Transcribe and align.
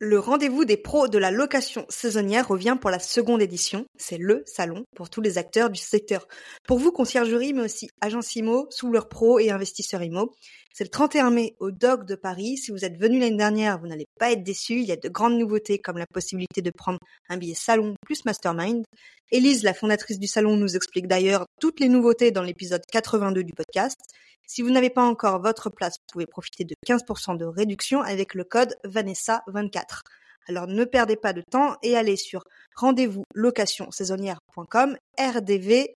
Le 0.00 0.20
rendez-vous 0.20 0.64
des 0.64 0.76
pros 0.76 1.08
de 1.08 1.18
la 1.18 1.32
location 1.32 1.84
saisonnière 1.88 2.46
revient 2.46 2.76
pour 2.80 2.88
la 2.88 3.00
seconde 3.00 3.42
édition. 3.42 3.84
C'est 3.96 4.16
le 4.16 4.44
salon 4.46 4.84
pour 4.94 5.10
tous 5.10 5.20
les 5.20 5.38
acteurs 5.38 5.70
du 5.70 5.80
secteur. 5.80 6.28
Pour 6.68 6.78
vous, 6.78 6.92
conciergerie, 6.92 7.52
mais 7.52 7.62
aussi 7.62 7.90
agence 8.00 8.36
IMO, 8.36 8.68
sous 8.70 8.92
leurs 8.92 9.08
pros 9.08 9.40
et 9.40 9.50
investisseurs 9.50 10.04
IMO. 10.04 10.30
C'est 10.72 10.84
le 10.84 10.90
31 10.90 11.32
mai 11.32 11.56
au 11.58 11.72
DOC 11.72 12.04
de 12.04 12.14
Paris. 12.14 12.58
Si 12.58 12.70
vous 12.70 12.84
êtes 12.84 12.96
venu 12.96 13.18
l'année 13.18 13.38
dernière, 13.38 13.80
vous 13.80 13.88
n'allez 13.88 14.06
pas 14.20 14.30
être 14.30 14.44
déçu. 14.44 14.74
Il 14.74 14.84
y 14.84 14.92
a 14.92 14.96
de 14.96 15.08
grandes 15.08 15.36
nouveautés 15.36 15.80
comme 15.80 15.98
la 15.98 16.06
possibilité 16.06 16.62
de 16.62 16.70
prendre 16.70 17.00
un 17.28 17.36
billet 17.36 17.56
salon 17.56 17.96
plus 18.06 18.24
mastermind. 18.24 18.84
Élise, 19.32 19.64
la 19.64 19.74
fondatrice 19.74 20.20
du 20.20 20.28
salon, 20.28 20.56
nous 20.56 20.76
explique 20.76 21.08
d'ailleurs 21.08 21.46
toutes 21.60 21.80
les 21.80 21.88
nouveautés 21.88 22.30
dans 22.30 22.44
l'épisode 22.44 22.82
82 22.92 23.42
du 23.42 23.52
podcast. 23.52 23.98
Si 24.50 24.62
vous 24.62 24.70
n'avez 24.70 24.88
pas 24.88 25.04
encore 25.04 25.42
votre 25.42 25.68
place, 25.68 25.98
vous 25.98 26.06
pouvez 26.10 26.26
profiter 26.26 26.64
de 26.64 26.74
15% 26.86 27.36
de 27.36 27.44
réduction 27.44 28.00
avec 28.00 28.32
le 28.32 28.44
code 28.44 28.74
Vanessa24. 28.82 30.00
Alors 30.48 30.66
ne 30.66 30.84
perdez 30.84 31.16
pas 31.16 31.34
de 31.34 31.42
temps 31.42 31.76
et 31.82 31.96
allez 31.96 32.16
sur 32.16 32.44
rendez-vous 32.74 33.24
location-saisonnière.com, 33.34 34.96
rdv 35.20 35.88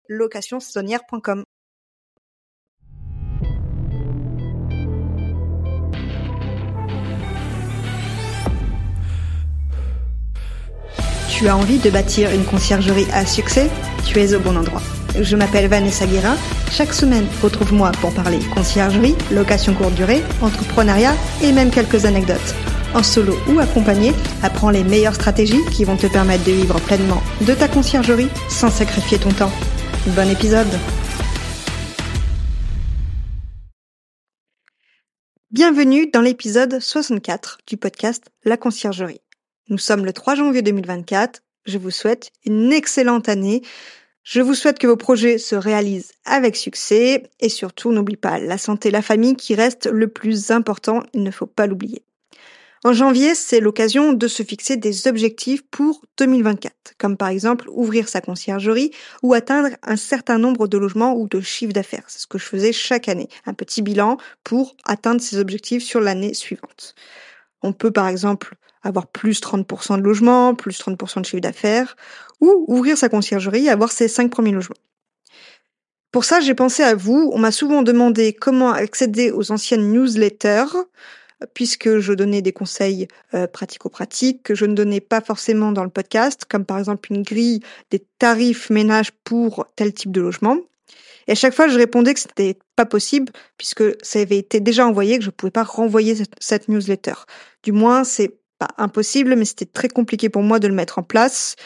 Tu 11.43 11.49
as 11.49 11.57
envie 11.57 11.79
de 11.79 11.91
bâtir 11.91 12.31
une 12.31 12.45
conciergerie 12.45 13.09
à 13.13 13.27
succès 13.27 13.69
Tu 14.07 14.21
es 14.21 14.33
au 14.33 14.39
bon 14.39 14.57
endroit. 14.57 14.81
Je 15.21 15.35
m'appelle 15.35 15.67
Vanessa 15.67 16.07
Guérin. 16.07 16.37
Chaque 16.71 16.93
semaine, 16.95 17.27
retrouve-moi 17.43 17.91
pour 18.01 18.15
parler 18.15 18.39
conciergerie, 18.55 19.17
location 19.33 19.75
courte 19.75 19.95
durée, 19.95 20.23
entrepreneuriat 20.41 21.17
et 21.43 21.51
même 21.51 21.73
quelques 21.73 22.05
anecdotes. 22.05 22.55
En 22.95 23.03
solo 23.03 23.37
ou 23.49 23.59
accompagné, 23.59 24.13
apprends 24.45 24.71
les 24.71 24.85
meilleures 24.85 25.17
stratégies 25.17 25.65
qui 25.73 25.83
vont 25.83 25.97
te 25.97 26.07
permettre 26.07 26.45
de 26.45 26.53
vivre 26.53 26.79
pleinement 26.79 27.21
de 27.41 27.55
ta 27.55 27.67
conciergerie 27.67 28.29
sans 28.49 28.71
sacrifier 28.71 29.19
ton 29.19 29.33
temps. 29.33 29.53
Bon 30.15 30.31
épisode 30.31 30.79
Bienvenue 35.51 36.09
dans 36.09 36.21
l'épisode 36.21 36.79
64 36.79 37.59
du 37.67 37.77
podcast 37.77 38.31
La 38.45 38.57
conciergerie. 38.57 39.22
Nous 39.69 39.79
sommes 39.79 40.05
le 40.05 40.13
3 40.13 40.35
janvier 40.35 40.61
2024. 40.63 41.41
Je 41.67 41.79
vous 41.79 41.93
souhaite 41.93 42.33
une 42.45 42.73
excellente 42.73 43.29
année. 43.29 43.63
Je 44.25 44.41
vous 44.41 44.55
souhaite 44.55 44.81
que 44.81 44.89
vos 44.89 44.97
projets 44.97 45.39
se 45.39 45.55
réalisent 45.55 46.11
avec 46.25 46.57
succès 46.57 47.31
et 47.39 47.49
surtout 47.49 47.93
n'oublie 47.93 48.17
pas 48.17 48.41
la 48.41 48.59
santé, 48.59 48.91
la 48.91 49.03
famille 49.03 49.37
qui 49.37 49.55
reste 49.55 49.87
le 49.87 50.09
plus 50.09 50.51
important, 50.51 51.05
il 51.13 51.23
ne 51.23 51.31
faut 51.31 51.47
pas 51.47 51.69
l'oublier. 51.69 52.03
En 52.85 52.93
janvier, 52.93 53.37
c'est 53.37 53.61
l'occasion 53.61 54.13
de 54.13 54.27
se 54.27 54.43
fixer 54.43 54.77
des 54.77 55.07
objectifs 55.07 55.63
pour 55.71 56.03
2024, 56.19 56.95
comme 56.99 57.17
par 57.17 57.29
exemple 57.29 57.69
ouvrir 57.71 58.09
sa 58.09 58.21
conciergerie 58.21 58.91
ou 59.23 59.35
atteindre 59.35 59.77
un 59.85 59.97
certain 59.97 60.39
nombre 60.39 60.67
de 60.67 60.79
logements 60.79 61.15
ou 61.15 61.29
de 61.29 61.41
chiffres 61.41 61.73
d'affaires. 61.73 62.05
C'est 62.09 62.19
ce 62.19 62.27
que 62.27 62.39
je 62.39 62.45
faisais 62.45 62.73
chaque 62.73 63.09
année, 63.09 63.29
un 63.47 63.55
petit 63.55 63.83
bilan 63.83 64.17
pour 64.43 64.75
atteindre 64.85 65.21
ses 65.21 65.39
objectifs 65.39 65.85
sur 65.85 66.01
l'année 66.01 66.35
suivante. 66.35 66.97
On 67.63 67.73
peut 67.73 67.93
par 67.93 68.09
exemple 68.09 68.57
avoir 68.83 69.07
plus 69.07 69.41
30% 69.41 69.99
de 69.99 70.03
logements, 70.03 70.55
plus 70.55 70.79
30% 70.81 71.21
de 71.21 71.27
chiffre 71.27 71.41
d'affaires, 71.41 71.97
ou 72.41 72.65
ouvrir 72.69 72.99
sa 72.99 73.09
conciergerie 73.09 73.67
et 73.67 73.71
avoir 73.71 73.93
ses 73.93 74.09
cinq 74.09 74.31
premiers 74.31 74.53
logements. 74.53 74.77
Pour 76.11 76.25
ça, 76.25 76.41
j'ai 76.41 76.55
pensé 76.55 76.83
à 76.83 76.95
vous. 76.95 77.31
On 77.33 77.39
m'a 77.39 77.53
souvent 77.53 77.83
demandé 77.83 78.35
comment 78.35 78.71
accéder 78.71 79.31
aux 79.31 79.51
anciennes 79.51 79.91
newsletters, 79.93 80.77
puisque 81.55 81.99
je 81.99 82.13
donnais 82.13 82.43
des 82.43 82.53
conseils 82.53 83.09
euh, 83.35 83.47
pratico-pratiques 83.47 84.43
que 84.43 84.55
je 84.55 84.67
ne 84.67 84.75
donnais 84.75 85.01
pas 85.01 85.21
forcément 85.21 85.73
dans 85.73 85.85
le 85.85 85.91
podcast, 85.91 86.45
comme 86.49 86.65
par 86.65 86.79
exemple 86.79 87.13
une 87.13 87.23
grille 87.23 87.61
des 87.91 88.05
tarifs 88.19 88.71
ménages 88.71 89.13
pour 89.25 89.67
tel 89.75 89.93
type 89.93 90.13
de 90.13 90.21
logement. 90.21 90.59
Et 91.29 91.33
à 91.33 91.35
chaque 91.35 91.55
fois, 91.55 91.69
je 91.69 91.79
répondais 91.79 92.15
que 92.15 92.21
c'était 92.21 92.59
pas 92.77 92.87
possible 92.87 93.33
puisque 93.57 93.85
ça 94.05 94.19
avait 94.19 94.39
été 94.39 94.61
déjà 94.61 94.87
envoyé, 94.87 95.19
que 95.19 95.25
je 95.25 95.31
pouvais 95.31 95.51
pas 95.51 95.63
renvoyer 95.63 96.17
cette, 96.17 96.35
cette 96.41 96.69
newsletter. 96.69 97.15
Du 97.63 97.73
moins, 97.73 98.05
c'est 98.05 98.42
impossible, 98.79 99.37
mais 99.37 99.45
c'était 99.45 99.67
très 99.67 99.89
compliqué 99.89 100.29
pour 100.29 100.43
moi 100.43 100.59
de 100.59 100.69
le 100.69 100.75
mettre 100.75 100.99
en 100.99 101.03
place. 101.03 101.57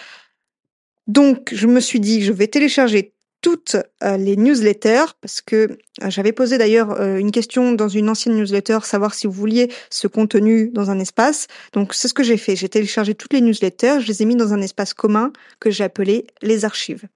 Donc, 1.07 1.51
je 1.55 1.67
me 1.67 1.81
suis 1.81 2.01
dit, 2.01 2.23
je 2.23 2.33
vais 2.33 2.49
télécharger 2.49 3.15
toutes 3.43 3.77
euh, 4.03 4.17
les 4.17 4.37
newsletters 4.37 5.05
parce 5.21 5.41
que 5.41 5.79
euh, 6.03 6.11
j'avais 6.11 6.33
posé 6.33 6.59
d'ailleurs 6.59 7.01
euh, 7.01 7.19
une 7.19 7.31
question 7.31 7.73
dans 7.73 7.89
une 7.89 8.09
ancienne 8.09 8.35
newsletter, 8.35 8.79
savoir 8.83 9.15
si 9.15 9.29
vous 9.29 9.33
vouliez 9.33 9.71
ce 9.89 10.09
contenu 10.09 10.71
dans 10.71 10.91
un 10.91 10.99
espace. 10.99 11.47
Donc 11.73 11.95
c'est 11.95 12.09
ce 12.09 12.15
que 12.15 12.25
j'ai 12.25 12.39
fait. 12.39 12.57
J'ai 12.57 12.69
téléchargé 12.69 13.15
toutes 13.15 13.33
les 13.33 13.41
newsletters, 13.41 14.01
je 14.01 14.09
les 14.09 14.23
ai 14.23 14.25
mis 14.25 14.37
dans 14.37 14.53
un 14.53 14.61
espace 14.63 14.95
commun 14.95 15.33
que 15.61 15.71
j'ai 15.71 15.85
appelé 15.85 16.27
les 16.43 16.65
archives. 16.65 17.07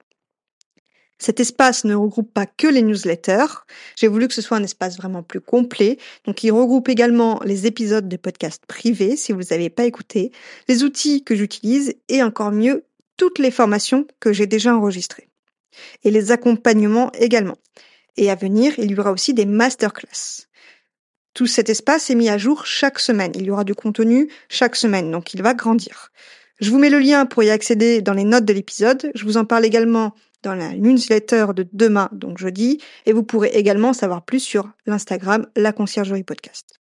Cet 1.20 1.38
espace 1.38 1.84
ne 1.84 1.94
regroupe 1.94 2.32
pas 2.32 2.46
que 2.46 2.66
les 2.66 2.80
newsletters. 2.80 3.66
J'ai 3.94 4.08
voulu 4.08 4.26
que 4.26 4.34
ce 4.34 4.40
soit 4.40 4.56
un 4.56 4.62
espace 4.62 4.96
vraiment 4.96 5.22
plus 5.22 5.42
complet. 5.42 5.98
Donc, 6.24 6.42
il 6.42 6.50
regroupe 6.50 6.88
également 6.88 7.40
les 7.44 7.66
épisodes 7.66 8.08
de 8.08 8.16
podcasts 8.16 8.64
privés, 8.66 9.16
si 9.16 9.32
vous 9.32 9.42
n'avez 9.50 9.68
pas 9.68 9.84
écouté, 9.84 10.32
les 10.66 10.82
outils 10.82 11.22
que 11.22 11.36
j'utilise 11.36 11.94
et 12.08 12.22
encore 12.22 12.52
mieux, 12.52 12.84
toutes 13.18 13.38
les 13.38 13.50
formations 13.50 14.06
que 14.18 14.32
j'ai 14.32 14.46
déjà 14.46 14.74
enregistrées. 14.74 15.28
Et 16.04 16.10
les 16.10 16.32
accompagnements 16.32 17.12
également. 17.12 17.58
Et 18.16 18.30
à 18.30 18.34
venir, 18.34 18.72
il 18.78 18.90
y 18.90 18.98
aura 18.98 19.12
aussi 19.12 19.34
des 19.34 19.44
masterclass. 19.44 20.46
Tout 21.34 21.46
cet 21.46 21.68
espace 21.68 22.08
est 22.08 22.14
mis 22.14 22.30
à 22.30 22.38
jour 22.38 22.64
chaque 22.64 22.98
semaine. 22.98 23.32
Il 23.34 23.44
y 23.44 23.50
aura 23.50 23.64
du 23.64 23.74
contenu 23.74 24.30
chaque 24.48 24.74
semaine, 24.74 25.10
donc 25.10 25.34
il 25.34 25.42
va 25.42 25.52
grandir. 25.52 26.12
Je 26.60 26.70
vous 26.70 26.78
mets 26.78 26.90
le 26.90 26.98
lien 26.98 27.26
pour 27.26 27.42
y 27.42 27.50
accéder 27.50 28.00
dans 28.00 28.14
les 28.14 28.24
notes 28.24 28.44
de 28.46 28.52
l'épisode. 28.54 29.10
Je 29.14 29.24
vous 29.24 29.36
en 29.36 29.44
parle 29.44 29.66
également 29.66 30.14
dans 30.42 30.54
la 30.54 30.74
newsletter 30.74 31.46
de 31.54 31.66
demain, 31.72 32.08
donc 32.12 32.38
jeudi, 32.38 32.78
et 33.06 33.12
vous 33.12 33.22
pourrez 33.22 33.48
également 33.48 33.92
savoir 33.92 34.22
plus 34.24 34.40
sur 34.40 34.68
l'Instagram 34.86 35.46
La 35.56 35.72
Conciergerie 35.72 36.24
Podcast. 36.24 36.80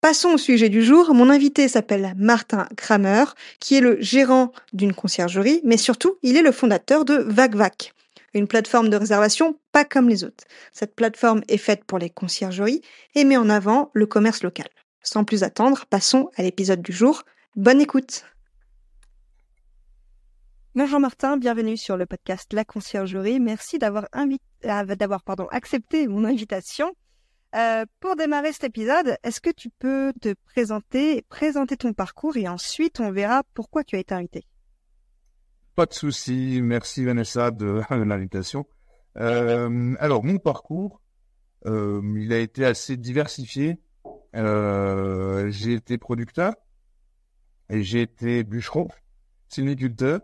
Passons 0.00 0.30
au 0.30 0.38
sujet 0.38 0.68
du 0.68 0.82
jour. 0.82 1.14
Mon 1.14 1.30
invité 1.30 1.68
s'appelle 1.68 2.12
Martin 2.16 2.66
Kramer, 2.76 3.24
qui 3.60 3.76
est 3.76 3.80
le 3.80 4.00
gérant 4.00 4.50
d'une 4.72 4.94
conciergerie, 4.94 5.60
mais 5.62 5.76
surtout, 5.76 6.16
il 6.22 6.36
est 6.36 6.42
le 6.42 6.50
fondateur 6.50 7.04
de 7.04 7.14
VacVac, 7.14 7.94
une 8.34 8.48
plateforme 8.48 8.88
de 8.88 8.96
réservation 8.96 9.58
pas 9.70 9.84
comme 9.84 10.08
les 10.08 10.24
autres. 10.24 10.44
Cette 10.72 10.96
plateforme 10.96 11.42
est 11.48 11.56
faite 11.56 11.84
pour 11.84 11.98
les 11.98 12.10
conciergeries 12.10 12.82
et 13.14 13.24
met 13.24 13.36
en 13.36 13.48
avant 13.48 13.90
le 13.92 14.06
commerce 14.06 14.42
local. 14.42 14.68
Sans 15.02 15.24
plus 15.24 15.44
attendre, 15.44 15.86
passons 15.88 16.30
à 16.36 16.42
l'épisode 16.42 16.82
du 16.82 16.92
jour. 16.92 17.22
Bonne 17.54 17.80
écoute! 17.80 18.24
Bonjour 20.74 21.00
Martin, 21.00 21.36
bienvenue 21.36 21.76
sur 21.76 21.98
le 21.98 22.06
podcast 22.06 22.50
La 22.54 22.64
Conciergerie. 22.64 23.40
Merci 23.40 23.78
d'avoir 23.78 24.08
euh, 24.16 24.84
d'avoir 24.94 25.22
pardon 25.22 25.46
accepté 25.50 26.08
mon 26.08 26.24
invitation. 26.24 26.96
Euh, 27.54 27.84
pour 28.00 28.16
démarrer 28.16 28.54
cet 28.54 28.64
épisode, 28.64 29.18
est-ce 29.22 29.42
que 29.42 29.50
tu 29.50 29.68
peux 29.68 30.14
te 30.18 30.32
présenter, 30.46 31.26
présenter 31.28 31.76
ton 31.76 31.92
parcours 31.92 32.38
et 32.38 32.48
ensuite 32.48 33.00
on 33.00 33.12
verra 33.12 33.42
pourquoi 33.52 33.84
tu 33.84 33.96
as 33.96 33.98
été 33.98 34.14
invité? 34.14 34.46
Pas 35.74 35.84
de 35.84 35.92
souci, 35.92 36.60
merci 36.62 37.04
Vanessa 37.04 37.50
de, 37.50 37.82
l'invitation. 37.90 38.64
Euh, 39.18 39.94
alors 40.00 40.24
mon 40.24 40.38
parcours, 40.38 41.02
il 41.66 42.32
a 42.32 42.38
été 42.38 42.64
assez 42.64 42.96
diversifié. 42.96 43.78
j'ai 44.32 45.74
été 45.74 45.98
producteur 45.98 46.54
et 47.68 47.82
j'ai 47.82 48.00
été 48.00 48.42
bûcheron, 48.42 48.88
sylviculteur 49.50 50.22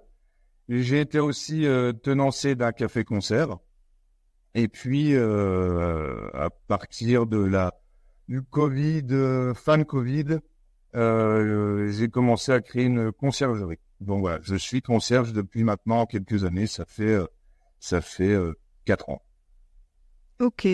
j'ai 0.69 1.01
été 1.01 1.19
aussi 1.19 1.67
euh, 1.67 1.93
tenancier 1.93 2.55
d'un 2.55 2.73
café-concert. 2.73 3.57
Et 4.55 4.69
puis, 4.69 5.15
euh, 5.15 6.29
à 6.35 6.51
partir 6.51 7.27
de 7.27 7.39
la 7.39 7.75
du 8.29 8.43
Covid, 8.43 9.07
euh, 9.11 9.55
fin 9.55 9.79
de 9.79 9.85
Covid, 9.85 10.39
euh, 10.95 11.91
j'ai 11.91 12.09
commencé 12.09 12.53
à 12.53 12.61
créer 12.61 12.85
une 12.85 13.13
conciergerie. 13.13 13.79
Donc 14.01 14.21
voilà, 14.21 14.39
je 14.43 14.55
suis 14.55 14.83
concierge 14.83 15.33
depuis 15.33 15.65
maintenant 15.65 16.07
quelques 16.07 16.45
années. 16.45 16.67
Ça 16.67 16.85
fait 16.85 17.15
euh, 17.15 17.27
ça 17.81 18.01
fait 18.01 18.37
quatre 18.85 19.09
ans. 19.09 19.23
Ok. 20.41 20.67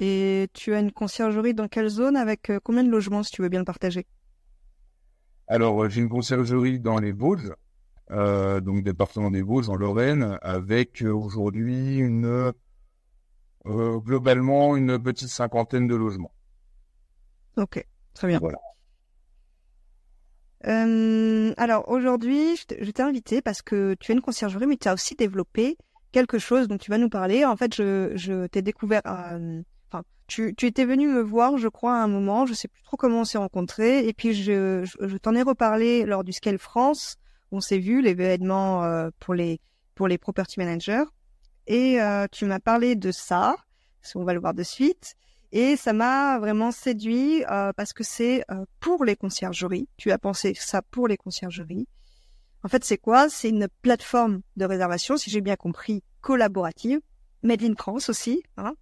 Et 0.00 0.48
tu 0.52 0.74
as 0.74 0.80
une 0.80 0.92
conciergerie 0.92 1.54
dans 1.54 1.68
quelle 1.68 1.88
zone 1.88 2.16
avec 2.16 2.50
combien 2.64 2.82
de 2.82 2.90
logements 2.90 3.22
si 3.22 3.32
tu 3.32 3.42
veux 3.42 3.48
bien 3.48 3.60
le 3.60 3.64
partager? 3.64 4.06
Alors 5.46 5.88
j'ai 5.88 6.00
une 6.00 6.08
conciergerie 6.08 6.80
dans 6.80 6.98
les 6.98 7.12
Vosges 7.12 7.52
euh, 8.10 8.60
donc 8.60 8.82
département 8.82 9.30
des 9.30 9.42
Vosges 9.42 9.68
en 9.68 9.76
Lorraine, 9.76 10.38
avec 10.42 11.02
euh, 11.02 11.12
aujourd'hui 11.12 11.98
une 11.98 12.52
euh, 13.66 13.98
globalement 13.98 14.76
une 14.76 14.98
petite 14.98 15.28
cinquantaine 15.28 15.86
de 15.86 15.94
logements. 15.94 16.32
Ok, 17.56 17.84
très 18.14 18.28
bien. 18.28 18.38
Voilà. 18.38 18.58
Euh, 20.66 21.54
alors 21.56 21.88
aujourd'hui, 21.88 22.56
je 22.56 22.90
t'ai 22.90 23.02
invité 23.02 23.40
parce 23.40 23.62
que 23.62 23.94
tu 23.98 24.12
es 24.12 24.14
une 24.14 24.20
conciergerie, 24.20 24.66
mais 24.66 24.76
tu 24.76 24.88
as 24.88 24.94
aussi 24.94 25.14
développé 25.14 25.76
quelque 26.12 26.38
chose 26.38 26.68
dont 26.68 26.78
tu 26.78 26.90
vas 26.90 26.98
nous 26.98 27.08
parler. 27.08 27.44
En 27.44 27.56
fait, 27.56 27.74
je, 27.74 28.12
je 28.14 28.46
t'ai 28.46 28.62
découvert, 28.62 29.02
enfin, 29.04 30.02
tu, 30.26 30.54
tu 30.54 30.66
étais 30.66 30.84
venu 30.84 31.08
me 31.08 31.22
voir, 31.22 31.56
je 31.56 31.68
crois, 31.68 31.94
à 31.94 32.02
un 32.02 32.08
moment, 32.08 32.46
je 32.46 32.54
sais 32.54 32.68
plus 32.68 32.82
trop 32.82 32.96
comment 32.96 33.20
on 33.20 33.24
s'est 33.24 33.38
rencontrés, 33.38 34.06
et 34.06 34.12
puis 34.12 34.34
je, 34.34 34.84
je, 34.84 35.16
t'en 35.16 35.34
ai 35.34 35.42
reparlé 35.42 36.04
lors 36.04 36.24
du 36.24 36.32
Scale 36.32 36.58
France, 36.58 37.16
on 37.52 37.60
s'est 37.60 37.78
vu, 37.78 38.02
l'événement 38.02 38.84
euh, 38.84 39.10
pour 39.18 39.34
les 39.34 39.60
pour 39.94 40.08
les 40.08 40.18
property 40.18 40.58
managers, 40.58 41.04
et 41.66 42.00
euh, 42.00 42.26
tu 42.30 42.46
m'as 42.46 42.60
parlé 42.60 42.94
de 42.96 43.10
ça, 43.12 43.56
on 44.14 44.24
va 44.24 44.32
le 44.32 44.40
voir 44.40 44.54
de 44.54 44.62
suite, 44.62 45.14
et 45.52 45.76
ça 45.76 45.92
m'a 45.92 46.38
vraiment 46.38 46.70
séduit 46.70 47.44
euh, 47.44 47.72
parce 47.76 47.92
que 47.92 48.04
c'est 48.04 48.44
pour 48.78 49.04
les 49.04 49.16
conciergeries. 49.16 49.88
Tu 49.96 50.10
as 50.10 50.18
pensé 50.18 50.54
ça 50.54 50.80
pour 50.80 51.06
les 51.06 51.16
conciergeries. 51.16 51.86
En 52.62 52.68
fait, 52.68 52.84
c'est 52.84 52.98
quoi? 52.98 53.28
C'est 53.28 53.48
une 53.48 53.68
plateforme 53.82 54.40
de 54.56 54.64
réservation, 54.64 55.16
si 55.16 55.30
j'ai 55.30 55.40
bien 55.40 55.56
compris, 55.56 56.02
collaborative, 56.20 57.00
made 57.42 57.62
in 57.62 57.74
France 57.74 58.08
aussi, 58.08 58.42
hein, 58.56 58.74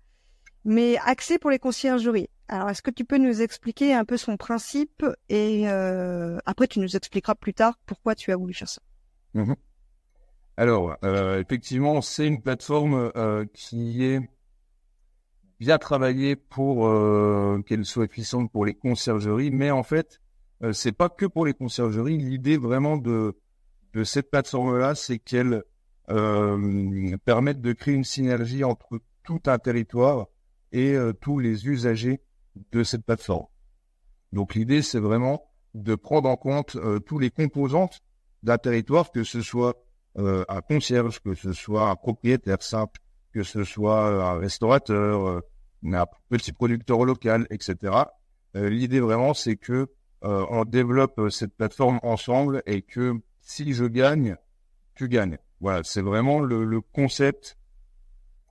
mais 0.64 0.98
axée 1.04 1.38
pour 1.38 1.50
les 1.50 1.58
conciergeries. 1.58 2.28
Alors, 2.48 2.70
est-ce 2.70 2.80
que 2.80 2.90
tu 2.90 3.04
peux 3.04 3.18
nous 3.18 3.42
expliquer 3.42 3.92
un 3.92 4.06
peu 4.06 4.16
son 4.16 4.38
principe 4.38 5.04
et 5.28 5.68
euh, 5.68 6.38
après 6.46 6.66
tu 6.66 6.80
nous 6.80 6.96
expliqueras 6.96 7.34
plus 7.34 7.52
tard 7.52 7.78
pourquoi 7.84 8.14
tu 8.14 8.32
as 8.32 8.36
voulu 8.36 8.54
faire 8.54 8.68
ça. 8.68 8.80
Mhm. 9.34 9.54
Alors, 10.56 10.96
euh, 11.04 11.40
effectivement, 11.40 12.00
c'est 12.00 12.26
une 12.26 12.40
plateforme 12.40 13.12
euh, 13.16 13.44
qui 13.52 14.02
est 14.02 14.20
bien 15.60 15.76
travaillée 15.76 16.36
pour 16.36 16.88
qu'elle 17.64 17.84
soit 17.84 18.08
puissante 18.08 18.50
pour 18.50 18.64
les 18.64 18.74
conciergeries, 18.74 19.50
mais 19.50 19.70
en 19.70 19.82
fait, 19.82 20.20
c'est 20.72 20.92
pas 20.92 21.08
que 21.08 21.26
pour 21.26 21.44
les 21.44 21.52
conciergeries. 21.52 22.16
L'idée 22.16 22.56
vraiment 22.56 22.96
de 22.96 23.36
de 23.94 24.04
cette 24.04 24.30
plateforme-là, 24.30 24.94
c'est 24.94 25.18
qu'elle 25.18 25.64
permette 26.06 27.60
de 27.60 27.72
créer 27.72 27.94
une 27.94 28.04
synergie 28.04 28.62
entre 28.62 29.00
tout 29.24 29.40
un 29.46 29.58
territoire 29.58 30.28
et 30.70 30.96
tous 31.20 31.40
les 31.40 31.66
usagers 31.66 32.20
de 32.72 32.84
cette 32.84 33.04
plateforme. 33.04 33.46
Donc 34.32 34.54
l'idée, 34.54 34.82
c'est 34.82 35.00
vraiment 35.00 35.50
de 35.74 35.94
prendre 35.94 36.28
en 36.28 36.36
compte 36.36 36.76
euh, 36.76 36.98
tous 36.98 37.18
les 37.18 37.30
composantes 37.30 38.00
d'un 38.42 38.58
territoire, 38.58 39.10
que 39.10 39.24
ce 39.24 39.42
soit 39.42 39.74
euh, 40.18 40.44
un 40.48 40.60
concierge, 40.60 41.20
que 41.20 41.34
ce 41.34 41.52
soit 41.52 41.88
un 41.88 41.96
propriétaire 41.96 42.62
simple, 42.62 43.00
que 43.32 43.42
ce 43.42 43.64
soit 43.64 44.06
un 44.06 44.38
restaurateur, 44.38 45.42
un 45.84 46.06
petit 46.28 46.52
producteur 46.52 47.04
local, 47.04 47.46
etc. 47.50 47.92
l'idée 48.54 49.00
vraiment, 49.00 49.34
c'est 49.34 49.56
que 49.56 49.88
on 50.22 50.64
développe 50.64 51.30
cette 51.30 51.54
plateforme 51.54 52.00
ensemble 52.02 52.62
et 52.66 52.82
que 52.82 53.20
si 53.40 53.72
je 53.72 53.84
gagne, 53.84 54.36
tu 54.94 55.08
gagnes. 55.08 55.38
Voilà, 55.60 55.80
c'est 55.84 56.02
vraiment 56.02 56.40
le, 56.40 56.80
concept 56.80 57.56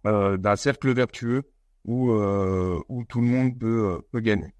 euh, 0.05 0.37
d'un 0.37 0.55
cercle 0.55 0.91
vertueux 0.93 1.43
où, 1.87 2.11
euh, 2.11 2.79
où 2.89 3.03
tout 3.05 3.21
le 3.21 3.27
monde 3.27 3.57
peut, 3.57 3.95
euh, 3.95 4.07
peut 4.11 4.19
gagner. 4.19 4.53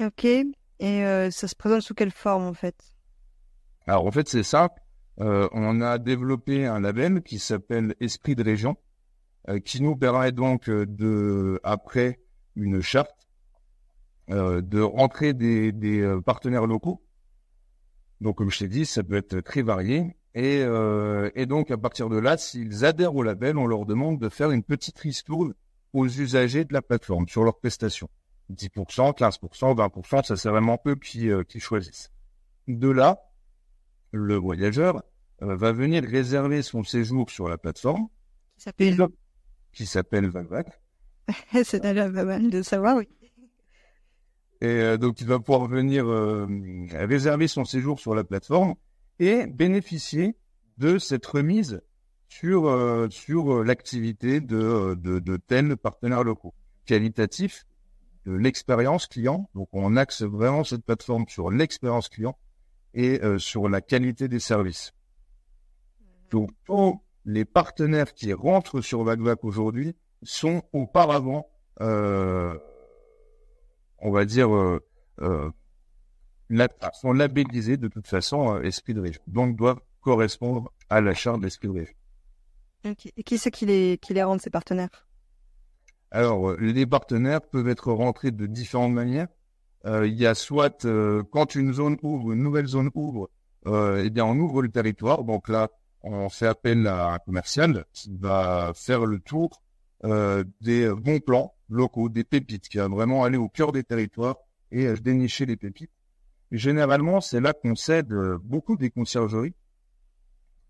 Ok, 0.00 0.24
et 0.24 0.46
euh, 0.80 1.30
ça 1.30 1.46
se 1.46 1.54
présente 1.54 1.82
sous 1.82 1.94
quelle 1.94 2.10
forme 2.10 2.44
en 2.44 2.54
fait? 2.54 2.76
Alors 3.86 4.06
en 4.06 4.10
fait 4.10 4.28
c'est 4.28 4.42
simple, 4.42 4.80
euh, 5.20 5.48
on 5.52 5.80
a 5.80 5.98
développé 5.98 6.66
un 6.66 6.80
label 6.80 7.22
qui 7.22 7.38
s'appelle 7.38 7.94
Esprit 8.00 8.34
de 8.34 8.42
Région, 8.42 8.76
qui 9.64 9.82
nous 9.82 9.96
permet 9.96 10.30
donc 10.30 10.70
de, 10.70 11.60
après 11.64 12.20
une 12.54 12.80
charte, 12.80 13.26
de 14.28 14.80
rentrer 14.80 15.34
des, 15.34 15.72
des 15.72 16.16
partenaires 16.24 16.66
locaux 16.66 17.02
donc, 18.22 18.36
comme 18.36 18.50
je 18.50 18.60
t'ai 18.60 18.68
dit, 18.68 18.86
ça 18.86 19.02
peut 19.02 19.16
être 19.16 19.40
très 19.40 19.62
varié. 19.62 20.16
Et, 20.34 20.62
euh, 20.62 21.28
et 21.34 21.44
donc, 21.44 21.72
à 21.72 21.76
partir 21.76 22.08
de 22.08 22.16
là, 22.16 22.36
s'ils 22.38 22.84
adhèrent 22.84 23.16
au 23.16 23.24
label, 23.24 23.58
on 23.58 23.66
leur 23.66 23.84
demande 23.84 24.20
de 24.20 24.28
faire 24.28 24.52
une 24.52 24.62
petite 24.62 24.98
ristourne 25.00 25.54
aux 25.92 26.06
usagers 26.06 26.64
de 26.64 26.72
la 26.72 26.82
plateforme 26.82 27.28
sur 27.28 27.44
leurs 27.44 27.58
prestations. 27.58 28.08
10%, 28.50 29.16
15%, 29.16 29.76
20%, 29.76 30.24
ça 30.24 30.36
c'est 30.36 30.48
vraiment 30.48 30.78
peu 30.78 30.96
qui, 30.96 31.30
euh, 31.30 31.44
qui 31.44 31.60
choisissent. 31.60 32.10
De 32.68 32.88
là, 32.88 33.30
le 34.12 34.36
voyageur 34.36 35.02
euh, 35.42 35.56
va 35.56 35.72
venir 35.72 36.02
réserver 36.04 36.62
son 36.62 36.84
séjour 36.84 37.30
sur 37.30 37.48
la 37.48 37.58
plateforme. 37.58 38.08
Qui 39.72 39.86
s'appelle 39.86 40.30
s'appelle 40.30 40.64
c'est 41.64 41.80
d'ailleurs 41.80 42.12
pas 42.12 42.24
mal 42.24 42.50
de 42.50 42.62
savoir, 42.62 42.96
oui. 42.96 43.08
Et 44.60 44.66
euh, 44.66 44.96
donc, 44.96 45.20
il 45.20 45.26
va 45.26 45.38
pouvoir 45.38 45.66
venir 45.66 46.04
réserver 46.90 47.48
son 47.48 47.64
séjour 47.64 48.00
sur 48.00 48.14
la 48.14 48.24
plateforme 48.24 48.74
et 49.18 49.46
bénéficier 49.46 50.36
de 50.78 50.98
cette 50.98 51.24
remise 51.26 51.80
sur 52.38 52.66
euh, 52.66 53.08
sur 53.10 53.64
l'activité 53.64 54.40
de, 54.40 54.94
de, 54.94 55.18
de 55.18 55.36
tels 55.36 55.76
partenaires 55.76 56.24
locaux. 56.24 56.54
Qualitatif 56.86 57.64
de 58.26 58.32
l'expérience 58.32 59.06
client. 59.06 59.48
Donc, 59.54 59.68
on 59.72 59.96
axe 59.96 60.22
vraiment 60.22 60.64
cette 60.64 60.84
plateforme 60.84 61.24
sur 61.28 61.50
l'expérience 61.50 62.08
client 62.08 62.36
et 62.94 63.20
sur 63.38 63.68
la 63.68 63.80
qualité 63.80 64.28
des 64.28 64.38
services. 64.38 64.92
Donc, 66.30 66.50
tous 66.66 67.00
les 67.24 67.44
partenaires 67.44 68.12
qui 68.12 68.32
rentrent 68.32 68.80
sur 68.80 69.02
VacVac 69.02 69.42
aujourd'hui 69.44 69.96
sont 70.22 70.62
auparavant 70.72 71.48
euh, 71.80 72.56
on 74.02 74.10
va 74.10 74.24
dire, 74.24 74.54
euh, 74.54 74.80
euh, 75.20 75.50
sont 76.92 77.12
labellisés 77.12 77.76
de 77.76 77.88
toute 77.88 78.06
façon 78.06 78.56
euh, 78.56 78.62
esprit 78.62 78.94
de 78.94 79.00
région, 79.00 79.22
donc 79.26 79.56
doivent 79.56 79.80
correspondre 80.00 80.72
à 80.90 81.00
la 81.00 81.14
charte 81.14 81.40
d'esprit 81.40 81.68
de 81.68 81.72
Et 82.84 83.22
qui 83.22 83.38
c'est 83.38 83.50
qui 83.50 83.66
les, 83.66 83.98
qui 83.98 84.14
les 84.14 84.22
rend 84.22 84.38
ces 84.38 84.50
partenaires? 84.50 85.06
Alors, 86.10 86.50
euh, 86.50 86.56
les 86.60 86.86
partenaires 86.86 87.40
peuvent 87.40 87.68
être 87.68 87.92
rentrés 87.92 88.30
de 88.30 88.46
différentes 88.46 88.92
manières. 88.92 89.28
Euh, 89.84 90.06
il 90.06 90.14
y 90.14 90.26
a 90.26 90.34
soit 90.34 90.86
quand 91.30 91.54
une 91.54 91.72
zone 91.72 91.96
ouvre, 92.02 92.32
une 92.32 92.42
nouvelle 92.42 92.66
zone 92.66 92.90
ouvre, 92.94 93.30
eh 93.66 94.10
bien 94.10 94.24
on 94.24 94.36
ouvre 94.38 94.62
le 94.62 94.68
territoire. 94.68 95.24
Donc 95.24 95.48
là, 95.48 95.68
on 96.02 96.28
fait 96.28 96.46
appel 96.46 96.86
à 96.86 97.14
un 97.14 97.18
commercial 97.18 97.84
qui 97.92 98.16
va 98.16 98.72
faire 98.74 99.06
le 99.06 99.18
tour 99.20 99.62
des 100.60 100.90
bons 100.94 101.20
plans 101.20 101.54
locaux, 101.72 102.08
des 102.08 102.24
pépites, 102.24 102.68
qui 102.68 102.78
va 102.78 102.88
vraiment 102.88 103.24
aller 103.24 103.38
au 103.38 103.48
cœur 103.48 103.72
des 103.72 103.82
territoires 103.82 104.36
et 104.70 104.86
euh, 104.86 104.96
dénicher 104.96 105.46
les 105.46 105.56
pépites. 105.56 105.90
Généralement, 106.50 107.20
c'est 107.20 107.40
là 107.40 107.52
qu'on 107.52 107.74
cède 107.74 108.12
euh, 108.12 108.38
beaucoup 108.42 108.76
des 108.76 108.90
conciergeries 108.90 109.54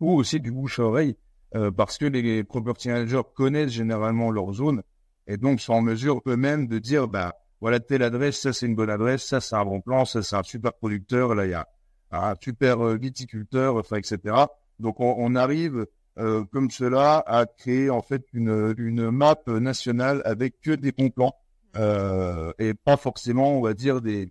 ou 0.00 0.12
aussi 0.12 0.40
du 0.40 0.50
bouche 0.52 0.78
à 0.78 0.84
oreille, 0.84 1.16
euh, 1.54 1.70
parce 1.70 1.98
que 1.98 2.06
les 2.06 2.44
property 2.44 2.88
managers 2.88 3.22
connaissent 3.34 3.72
généralement 3.72 4.30
leur 4.30 4.52
zone 4.52 4.82
et 5.26 5.36
donc 5.36 5.60
sont 5.60 5.74
en 5.74 5.82
mesure 5.82 6.20
eux-mêmes 6.26 6.66
de 6.66 6.78
dire, 6.78 7.08
bah 7.08 7.34
voilà 7.60 7.80
telle 7.80 8.02
adresse, 8.02 8.40
ça 8.40 8.52
c'est 8.52 8.66
une 8.66 8.74
bonne 8.74 8.90
adresse, 8.90 9.24
ça 9.24 9.40
c'est 9.40 9.54
un 9.54 9.64
bon 9.64 9.80
plan, 9.80 10.04
ça 10.04 10.22
c'est 10.22 10.36
un 10.36 10.42
super 10.42 10.72
producteur, 10.72 11.34
là 11.34 11.46
il 11.46 11.50
y 11.50 11.54
a 11.54 11.68
un 12.10 12.34
super 12.40 12.96
viticulteur, 12.96 13.76
enfin 13.76 13.96
etc. 13.96 14.34
Donc 14.78 15.00
on, 15.00 15.14
on 15.16 15.34
arrive 15.36 15.86
euh, 16.18 16.44
comme 16.52 16.70
cela 16.70 17.22
a 17.26 17.46
créé 17.46 17.88
en 17.88 18.02
fait 18.02 18.24
une, 18.32 18.74
une 18.76 19.10
map 19.10 19.36
nationale 19.46 20.20
avec 20.24 20.60
que 20.60 20.72
des 20.72 20.92
bons 20.92 21.08
plans 21.10 21.34
euh, 21.76 22.52
et 22.58 22.74
pas 22.74 22.96
forcément, 22.96 23.56
on 23.56 23.62
va 23.62 23.74
dire 23.74 24.00
des. 24.00 24.30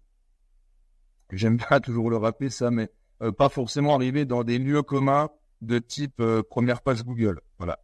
J'aime 1.31 1.57
pas 1.57 1.79
toujours 1.79 2.09
le 2.09 2.17
rappeler 2.17 2.49
ça, 2.49 2.71
mais 2.71 2.89
euh, 3.21 3.31
pas 3.31 3.49
forcément 3.49 3.95
arriver 3.95 4.25
dans 4.25 4.43
des 4.43 4.59
lieux 4.59 4.83
communs 4.83 5.29
de 5.61 5.79
type 5.79 6.19
euh, 6.19 6.43
première 6.43 6.81
page 6.81 7.03
Google. 7.03 7.39
Voilà. 7.57 7.79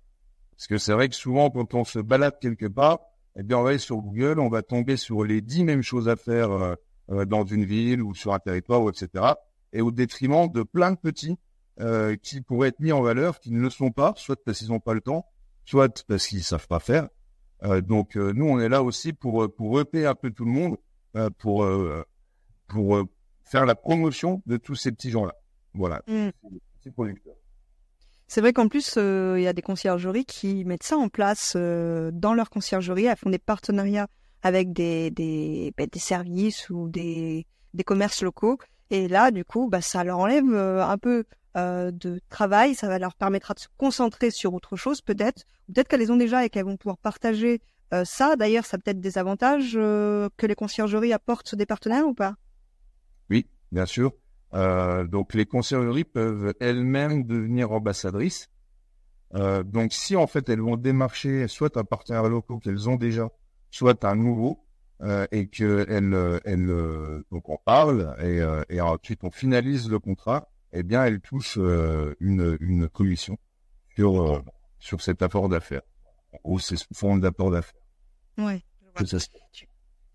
Parce 0.52 0.68
que 0.68 0.78
c'est 0.78 0.94
vrai 0.94 1.10
que 1.10 1.16
souvent 1.16 1.50
quand 1.50 1.74
on 1.74 1.84
se 1.84 2.00
balade 2.00 2.40
quelque 2.42 2.66
part, 2.66 3.00
eh 3.36 3.44
bien 3.44 3.58
on 3.58 3.64
va 3.64 3.70
aller 3.70 3.80
sur 3.80 3.98
Google, 3.98 4.40
on 4.40 4.50
va 4.50 4.64
tomber 4.64 4.98
sur 4.98 5.24
les 5.24 5.42
dix 5.42 5.64
mêmes 5.64 5.84
choses 5.84 6.10
à 6.10 6.16
faire 6.16 6.52
euh, 6.52 7.26
dans 7.26 7.46
une 7.46 7.66
ville 7.66 8.02
ou 8.02 8.14
sur 8.16 8.34
un 8.34 8.40
territoire 8.40 8.82
etc. 8.90 9.24
Et 9.74 9.82
au 9.82 9.92
détriment 9.92 10.52
de 10.52 10.64
plein 10.64 10.92
de 10.92 10.98
petits 10.98 11.38
euh, 11.80 12.16
qui 12.16 12.42
pourraient 12.42 12.70
être 12.70 12.80
mis 12.80 12.92
en 12.92 13.04
valeur, 13.04 13.40
qui 13.40 13.52
ne 13.52 13.62
le 13.62 13.70
sont 13.70 13.92
pas, 13.92 14.14
soit 14.16 14.44
parce 14.44 14.58
qu'ils 14.58 14.70
n'ont 14.70 14.80
pas 14.80 14.96
le 14.96 15.02
temps, 15.02 15.28
soit 15.64 16.04
parce 16.08 16.26
qu'ils 16.26 16.44
savent 16.44 16.68
pas 16.68 16.80
faire. 16.80 17.08
Euh, 17.64 17.82
donc 17.82 18.18
euh, 18.18 18.34
nous, 18.34 18.48
on 18.48 18.60
est 18.60 18.70
là 18.70 18.82
aussi 18.82 19.14
pour 19.14 19.54
pour 19.54 19.72
repérer 19.74 20.08
un 20.08 20.16
peu 20.16 20.32
tout 20.32 20.46
le 20.46 20.52
monde, 20.52 20.78
pour 21.38 21.68
pour 22.68 23.04
faire 23.44 23.66
la 23.68 23.76
promotion 23.76 24.42
de 24.48 24.58
tous 24.58 24.74
ces 24.74 24.92
petits 24.92 25.12
gens-là. 25.12 25.36
Voilà, 25.76 26.02
mm. 26.08 26.30
C'est 28.28 28.42
vrai 28.42 28.54
qu'en 28.54 28.68
plus, 28.68 28.98
il 28.98 29.42
y 29.42 29.48
a 29.48 29.54
des 29.54 29.62
conciergeries 29.62 30.26
qui 30.26 30.66
mettent 30.66 30.84
ça 30.84 30.98
en 30.98 31.10
place 31.10 31.56
dans 31.56 32.34
leur 32.34 32.50
conciergerie. 32.50 33.06
Elles 33.06 33.18
font 33.18 33.30
des 33.30 33.40
partenariats 33.40 34.08
avec 34.44 34.74
des, 34.74 35.12
ben, 35.78 35.88
des 35.92 36.00
services 36.00 36.70
ou 36.70 36.90
des, 36.90 37.46
des 37.74 37.84
commerces 37.84 38.22
locaux. 38.22 38.58
Et 38.90 39.08
là, 39.08 39.32
du 39.32 39.46
coup, 39.46 39.70
bah, 39.70 39.82
ça 39.82 40.04
leur 40.04 40.20
enlève 40.20 40.54
un 40.54 40.98
peu 40.98 41.24
euh, 41.58 41.90
de 41.90 42.20
travail, 42.30 42.76
ça 42.76 43.00
leur 43.00 43.16
permettra 43.16 43.56
de 43.56 43.60
se 43.60 43.68
concentrer 43.78 44.30
sur 44.30 44.54
autre 44.54 44.76
chose 44.76 45.02
peut-être, 45.02 45.46
peut-être 45.74 45.88
qu'elles 45.88 46.02
les 46.02 46.12
ont 46.12 46.18
déjà 46.18 46.46
et 46.46 46.52
qu'elles 46.52 46.66
vont 46.66 46.78
pouvoir 46.78 47.00
partager 47.00 47.62
euh, 47.96 48.06
ça. 48.06 48.36
D'ailleurs, 48.36 48.66
ça 48.66 48.78
peut-être 48.78 49.00
des 49.00 49.18
avantages 49.18 49.74
euh, 49.76 50.30
que 50.38 50.46
les 50.46 50.54
conciergeries 50.54 51.14
apportent 51.14 51.56
des 51.56 51.66
partenaires 51.66 52.06
ou 52.06 52.14
pas? 52.14 52.36
Oui, 53.32 53.48
bien 53.72 53.88
sûr. 53.88 54.14
Donc 54.54 55.34
les 55.34 55.46
conciergeries 55.46 56.04
peuvent 56.04 56.54
elles-mêmes 56.60 57.24
devenir 57.24 57.72
ambassadrices. 57.72 58.50
donc 59.34 59.94
si 59.94 60.16
en 60.16 60.28
fait 60.28 60.48
elles 60.50 60.62
vont 60.62 60.78
démarcher 60.78 61.48
soit 61.48 61.76
un 61.78 61.84
partenaire 61.84 62.30
local 62.30 62.58
qu'elles 62.62 62.90
ont 62.90 62.96
déjà 62.96 63.30
soit 63.72 64.04
un 64.06 64.16
nouveau 64.16 64.64
euh, 65.02 65.28
et 65.32 65.48
que 65.48 65.86
elle, 65.90 66.40
elle, 66.46 67.24
donc 67.32 67.50
on 67.50 67.58
parle 67.58 68.16
et, 68.24 68.40
et 68.74 68.82
ensuite 68.82 69.24
on 69.24 69.32
finalise 69.32 69.90
le 69.90 70.00
contrat, 70.00 70.50
eh 70.72 70.84
bien 70.84 71.04
elle 71.04 71.20
touche 71.20 71.58
une, 71.58 72.58
une 72.60 72.88
commission 72.90 73.38
sur 73.96 74.44
sur 74.80 75.02
cet 75.02 75.22
apport 75.22 75.50
d'affaires 75.50 75.82
ou 76.44 76.60
ces 76.60 76.76
fonds 76.94 77.18
d'apport 77.18 77.52
d'affaires. 77.52 77.82
Ouais. 78.38 78.64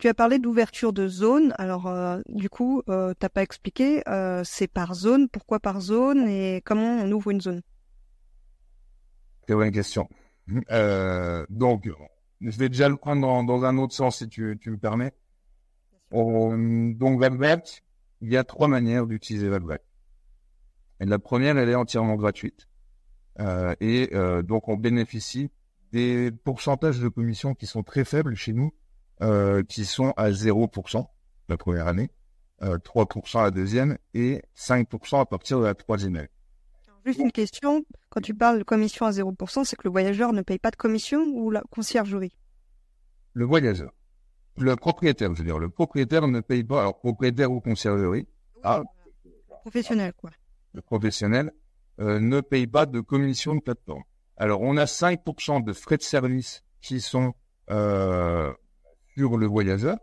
Tu 0.02 0.08
as 0.08 0.14
parlé 0.14 0.40
d'ouverture 0.40 0.92
de 0.92 1.06
zone. 1.06 1.54
Alors, 1.58 1.86
euh, 1.86 2.20
du 2.28 2.50
coup, 2.50 2.82
euh, 2.88 3.14
t'as 3.16 3.28
pas 3.28 3.44
expliqué. 3.44 4.02
Euh, 4.08 4.42
c'est 4.44 4.66
par 4.66 4.94
zone. 4.94 5.28
Pourquoi 5.28 5.60
par 5.60 5.80
zone 5.80 6.26
et 6.26 6.60
comment 6.64 6.98
on 7.04 7.12
ouvre 7.12 7.30
une 7.30 7.40
zone? 7.40 7.62
Très 9.46 9.54
bonne 9.54 9.70
question. 9.70 10.08
Euh, 10.72 11.46
donc, 11.50 11.88
je 12.40 12.58
vais 12.58 12.68
déjà 12.68 12.88
le 12.88 12.96
prendre 12.96 13.44
dans, 13.44 13.64
un 13.64 13.78
autre 13.78 13.94
sens 13.94 14.18
si 14.18 14.28
tu, 14.28 14.58
me 14.66 14.76
permets. 14.76 15.12
donc, 16.10 17.20
VACVAC, 17.20 17.84
il 18.22 18.32
y 18.32 18.36
a 18.36 18.42
trois 18.42 18.66
manières 18.66 19.06
d'utiliser 19.06 19.48
VACVAC. 19.48 19.82
Et 20.98 21.04
la 21.04 21.20
première, 21.20 21.56
elle 21.58 21.68
est 21.68 21.76
entièrement 21.76 22.16
gratuite. 22.16 22.66
et 23.80 24.10
donc, 24.42 24.68
on 24.68 24.76
bénéficie 24.76 25.52
des 25.92 26.32
pourcentages 26.32 26.98
de 26.98 27.06
commission 27.06 27.54
qui 27.54 27.66
sont 27.66 27.84
très 27.84 28.04
faibles 28.04 28.34
chez 28.34 28.52
nous 28.52 28.72
euh, 29.20 29.62
qui 29.62 29.84
sont 29.84 30.12
à 30.16 30.30
0% 30.30 31.06
la 31.48 31.56
première 31.56 31.86
année, 31.86 32.10
euh, 32.62 32.78
3% 32.78 33.42
la 33.42 33.50
deuxième 33.50 33.98
et 34.14 34.42
5% 34.56 35.20
à 35.20 35.26
partir 35.26 35.60
de 35.60 35.64
la 35.64 35.74
troisième 35.74 36.16
année. 36.16 36.28
Juste 37.04 37.18
une 37.18 37.32
question, 37.32 37.84
quand 38.10 38.20
tu 38.20 38.34
parles 38.34 38.58
de 38.58 38.64
commission 38.64 39.06
à 39.06 39.10
0%, 39.10 39.64
c'est 39.64 39.76
que 39.76 39.82
le 39.84 39.90
voyageur 39.90 40.32
ne 40.32 40.42
paye 40.42 40.58
pas 40.58 40.70
de 40.70 40.76
commission 40.76 41.24
ou 41.34 41.50
la 41.50 41.62
conciergerie? 41.70 42.32
Le 43.34 43.44
voyageur. 43.44 43.92
Le 44.58 44.76
propriétaire, 44.76 45.32
je 45.34 45.38
veux 45.38 45.44
dire, 45.44 45.58
le 45.58 45.68
propriétaire 45.68 46.28
ne 46.28 46.40
paye 46.40 46.62
pas, 46.62 46.80
alors 46.80 46.98
propriétaire 46.98 47.50
ou 47.50 47.60
conciergerie. 47.60 48.28
ah, 48.62 48.82
professionnel, 49.62 50.12
quoi. 50.14 50.30
Le 50.74 50.82
professionnel 50.82 51.52
euh, 52.00 52.20
ne 52.20 52.40
paye 52.40 52.66
pas 52.66 52.86
de 52.86 53.00
commission 53.00 53.54
de 53.54 53.60
plateforme. 53.60 54.02
Alors, 54.36 54.60
on 54.60 54.76
a 54.76 54.84
5% 54.84 55.64
de 55.64 55.72
frais 55.72 55.96
de 55.96 56.02
service 56.02 56.62
qui 56.80 57.00
sont 57.00 57.34
euh, 57.70 58.52
sur 59.16 59.36
le 59.36 59.46
voyageur, 59.46 59.98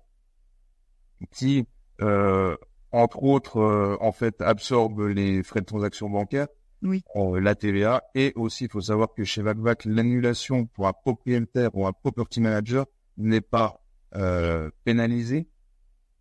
qui, 1.31 1.65
euh, 2.01 2.55
entre 2.91 3.23
autres, 3.23 3.57
euh, 3.57 3.97
en 4.01 4.11
fait, 4.11 4.41
absorbe 4.41 5.01
les 5.01 5.43
frais 5.43 5.61
de 5.61 5.65
transaction 5.65 6.09
bancaire, 6.09 6.47
oui. 6.81 7.03
Euh, 7.15 7.39
la 7.39 7.55
TVA, 7.55 8.03
et 8.15 8.31
aussi, 8.35 8.65
il 8.65 8.71
faut 8.71 8.81
savoir 8.81 9.13
que 9.13 9.23
chez 9.23 9.41
VacVac, 9.41 9.85
l'annulation 9.85 10.65
pour 10.65 10.87
un 10.87 10.93
propriétaire 10.93 11.75
ou 11.75 11.85
un 11.85 11.91
property 11.91 12.39
manager 12.39 12.85
n'est 13.17 13.41
pas 13.41 13.81
euh, 14.15 14.69
pénalisée. 14.85 15.49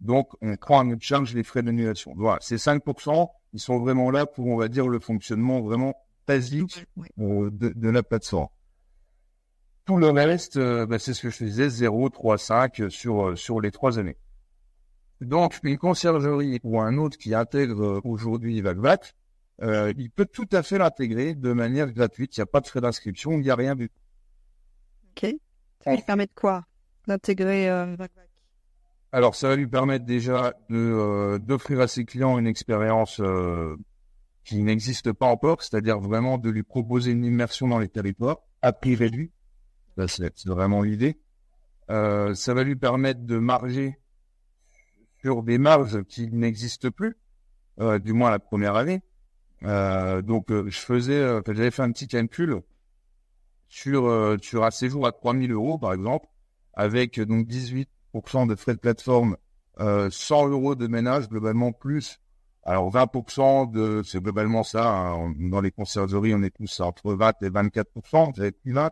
Donc, 0.00 0.30
on 0.40 0.57
prend 0.57 0.80
à 0.80 0.85
notre 0.85 1.02
charge 1.02 1.35
les 1.35 1.45
frais 1.45 1.62
d'annulation. 1.62 2.12
Voilà, 2.16 2.38
ces 2.40 2.57
5%, 2.57 3.28
ils 3.52 3.61
sont 3.61 3.78
vraiment 3.78 4.11
là 4.11 4.26
pour, 4.26 4.47
on 4.47 4.57
va 4.57 4.68
dire, 4.68 4.88
le 4.88 4.99
fonctionnement 4.99 5.61
vraiment 5.61 5.95
basique 6.26 6.87
de, 7.16 7.50
de 7.50 7.88
la 7.88 8.02
plateforme. 8.02 8.49
Tout 9.88 9.97
le 9.97 10.11
reste, 10.11 10.59
euh, 10.59 10.85
bah, 10.85 10.99
c'est 10.99 11.14
ce 11.14 11.23
que 11.23 11.30
je 11.30 11.37
faisais, 11.37 11.71
0, 11.71 12.11
3, 12.11 12.37
5 12.37 12.83
sur, 12.90 13.28
euh, 13.28 13.37
sur 13.37 13.59
les 13.59 13.71
trois 13.71 13.99
années. 13.99 14.18
Donc, 15.23 15.59
une 15.62 15.78
conciergerie 15.78 16.61
ou 16.62 16.78
un 16.78 16.99
autre 16.99 17.16
qui 17.16 17.35
intègre 17.35 17.83
euh, 17.83 18.00
aujourd'hui 18.04 18.61
VacVac, 18.61 19.14
euh, 19.62 19.95
il 19.97 20.11
peut 20.11 20.26
tout 20.26 20.47
à 20.52 20.62
fait 20.62 20.76
l'intégrer 20.76 21.35
de 21.35 21.54
manière 21.54 21.90
gratuite. 21.90 22.37
Il 22.37 22.40
n'y 22.40 22.42
a 22.42 22.47
pas 22.47 22.61
de 22.61 22.66
frais 22.66 22.83
d'inscription, 22.83 23.33
il 23.33 23.40
n'y 23.40 23.49
a 23.49 23.54
rien 23.54 23.75
du 23.75 23.88
tout. 23.88 24.00
Ok. 25.25 25.35
Ça 25.83 25.95
lui 25.95 26.02
permet 26.02 26.26
de 26.26 26.35
quoi? 26.35 26.66
D'intégrer 27.07 27.71
euh, 27.71 27.97
VacVac 27.97 28.28
Alors, 29.12 29.35
ça 29.37 29.49
va 29.49 29.57
lui 29.57 29.68
permettre 29.68 30.04
déjà 30.04 30.52
de 30.68 31.38
d'offrir 31.38 31.80
à 31.80 31.88
ses 31.88 32.04
clients 32.04 32.38
une 32.38 32.47
expérience 32.47 33.23
qui 34.45 34.62
n'existe 34.62 35.12
pas 35.12 35.28
encore, 35.28 35.62
c'est-à-dire 35.62 35.99
vraiment 35.99 36.37
de 36.37 36.50
lui 36.50 36.62
proposer 36.62 37.12
une 37.12 37.25
immersion 37.25 37.68
dans 37.68 37.78
les 37.78 37.88
territoires 37.88 38.40
à 38.61 38.75
prix 38.75 38.95
réduit 38.95 39.33
c'est 40.06 40.46
vraiment 40.46 40.82
l'idée. 40.82 41.18
Euh, 41.90 42.34
ça 42.34 42.54
va 42.54 42.64
lui 42.64 42.76
permettre 42.76 43.24
de 43.24 43.38
marger 43.38 43.98
sur 45.22 45.42
des 45.42 45.58
marges 45.58 46.02
qui 46.04 46.28
n'existent 46.28 46.90
plus, 46.90 47.16
euh, 47.80 47.98
du 47.98 48.12
moins 48.12 48.30
la 48.30 48.38
première 48.38 48.76
année. 48.76 49.02
Euh, 49.64 50.22
donc, 50.22 50.46
je 50.50 50.78
faisais, 50.78 51.40
j'avais 51.46 51.70
fait 51.70 51.82
un 51.82 51.90
petit 51.90 52.06
calcul 52.06 52.60
sur 53.68 54.36
sur 54.40 54.64
un 54.64 54.70
séjour 54.70 55.06
à 55.06 55.12
3000 55.12 55.52
euros, 55.52 55.78
par 55.78 55.92
exemple, 55.92 56.28
avec 56.74 57.20
donc 57.20 57.46
18% 57.46 58.46
de 58.46 58.54
frais 58.54 58.74
de 58.74 58.78
plateforme, 58.78 59.36
100 59.78 60.48
euros 60.48 60.74
de 60.74 60.86
ménage 60.86 61.28
globalement 61.28 61.72
plus. 61.72 62.20
Alors 62.62 62.90
20% 62.92 63.70
de, 63.70 64.02
c'est 64.04 64.20
globalement 64.20 64.62
ça. 64.62 64.88
Hein, 64.90 65.34
dans 65.38 65.60
les 65.60 65.70
conciergeries, 65.70 66.34
on 66.34 66.42
est 66.42 66.54
tous 66.54 66.80
entre 66.80 67.14
20 67.14 67.42
et 67.42 67.50
24%. 67.50 68.34
J'avais 68.36 68.52
plus 68.52 68.72
20 68.72 68.90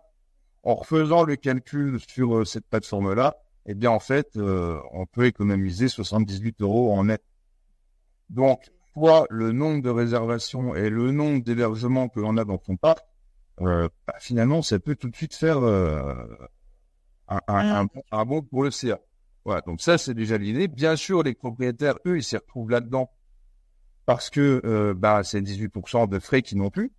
en 0.66 0.74
refaisant 0.74 1.22
le 1.22 1.36
calcul 1.36 2.00
sur 2.08 2.38
euh, 2.38 2.44
cette 2.44 2.66
plateforme-là, 2.66 3.36
eh 3.66 3.74
bien, 3.74 3.92
en 3.92 4.00
fait, 4.00 4.36
euh, 4.36 4.80
on 4.92 5.06
peut 5.06 5.26
économiser 5.26 5.86
78 5.86 6.60
euros 6.60 6.92
en 6.92 7.04
net. 7.04 7.22
Donc, 8.30 8.72
soit 8.92 9.26
le 9.30 9.52
nombre 9.52 9.80
de 9.80 9.90
réservations 9.90 10.74
et 10.74 10.90
le 10.90 11.12
nombre 11.12 11.44
d'hébergements 11.44 12.08
que 12.08 12.18
l'on 12.18 12.36
a 12.36 12.44
dans 12.44 12.60
son 12.66 12.76
parc, 12.76 12.98
euh, 13.60 13.88
bah, 14.08 14.14
finalement, 14.18 14.60
ça 14.60 14.80
peut 14.80 14.96
tout 14.96 15.08
de 15.08 15.14
suite 15.14 15.36
faire 15.36 15.58
un, 15.58 16.26
un, 17.46 17.86
un, 18.10 18.24
bon 18.24 18.42
pour 18.42 18.64
le 18.64 18.72
CA. 18.72 18.98
Voilà, 19.44 19.60
donc 19.60 19.80
ça, 19.80 19.98
c'est 19.98 20.14
déjà 20.14 20.36
l'idée. 20.36 20.66
Bien 20.66 20.96
sûr, 20.96 21.22
les 21.22 21.34
propriétaires, 21.34 21.94
eux, 22.06 22.16
ils 22.16 22.24
s'y 22.24 22.36
retrouvent 22.36 22.70
là-dedans 22.70 23.12
parce 24.04 24.30
que 24.30 24.92
bah, 24.96 25.22
c'est 25.22 25.40
18% 25.40 26.08
de 26.08 26.18
frais 26.18 26.42
qu'ils 26.42 26.58
n'ont 26.58 26.70
plus. 26.70 26.92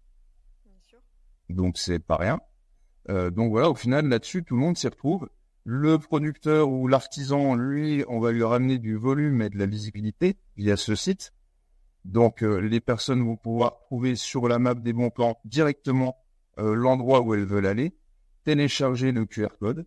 Donc, 1.50 1.78
c'est 1.78 2.00
pas 2.00 2.16
rien. 2.16 2.40
Euh, 3.10 3.30
donc 3.30 3.52
voilà, 3.52 3.70
au 3.70 3.76
final, 3.76 4.08
là-dessus, 4.08 4.44
tout 4.44 4.56
le 4.56 4.62
monde 4.62 4.78
s'y 4.78 4.88
retrouve. 4.88 5.30
Le 5.64 5.98
producteur 5.98 6.70
ou 6.70 6.88
l'artisan, 6.88 7.56
lui, 7.56 8.04
on 8.08 8.20
va 8.20 8.32
lui 8.32 8.44
ramener 8.44 8.78
du 8.78 8.96
volume 8.96 9.42
et 9.42 9.50
de 9.50 9.58
la 9.58 9.66
visibilité 9.66 10.38
via 10.56 10.78
ce 10.78 10.96
site. 10.96 11.34
Donc 12.06 12.42
euh, 12.42 12.60
les 12.60 12.80
personnes 12.80 13.24
vont 13.26 13.36
pouvoir 13.36 13.80
trouver 13.80 14.16
sur 14.16 14.48
la 14.48 14.60
map 14.60 14.76
des 14.76 14.94
bons 14.94 15.10
plans 15.10 15.40
directement 15.44 16.18
euh, 16.58 16.74
l'endroit 16.74 17.22
où 17.22 17.34
elles 17.34 17.44
veulent 17.44 17.66
aller, 17.66 17.98
télécharger 18.46 19.12
le 19.12 19.26
QR 19.26 19.50
code 19.60 19.86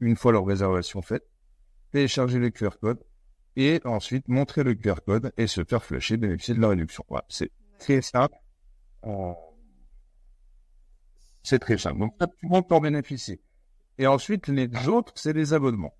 une 0.00 0.16
fois 0.16 0.32
leur 0.32 0.46
réservation 0.46 1.02
faite, 1.02 1.26
télécharger 1.92 2.38
le 2.38 2.50
QR 2.50 2.78
code 2.80 3.04
et 3.56 3.80
ensuite 3.84 4.28
montrer 4.28 4.64
le 4.64 4.74
QR 4.74 4.96
code 5.06 5.32
et 5.36 5.46
se 5.46 5.62
faire 5.64 5.84
flasher, 5.84 6.16
bénéficier 6.16 6.54
de 6.54 6.60
la 6.60 6.68
réduction. 6.68 7.04
Voilà, 7.08 7.24
c'est 7.28 7.50
très 7.78 8.02
simple. 8.02 8.36
C'est 11.44 11.58
très 11.58 11.78
simple. 11.78 12.00
Donc, 12.00 12.18
tout 12.18 12.26
le 12.42 12.48
monde 12.48 12.66
peut 12.66 12.74
en 12.74 12.80
bénéficier. 12.80 13.40
Et 13.98 14.06
ensuite, 14.06 14.48
les 14.48 14.88
autres, 14.88 15.12
c'est 15.14 15.34
les 15.34 15.52
abonnements. 15.52 15.94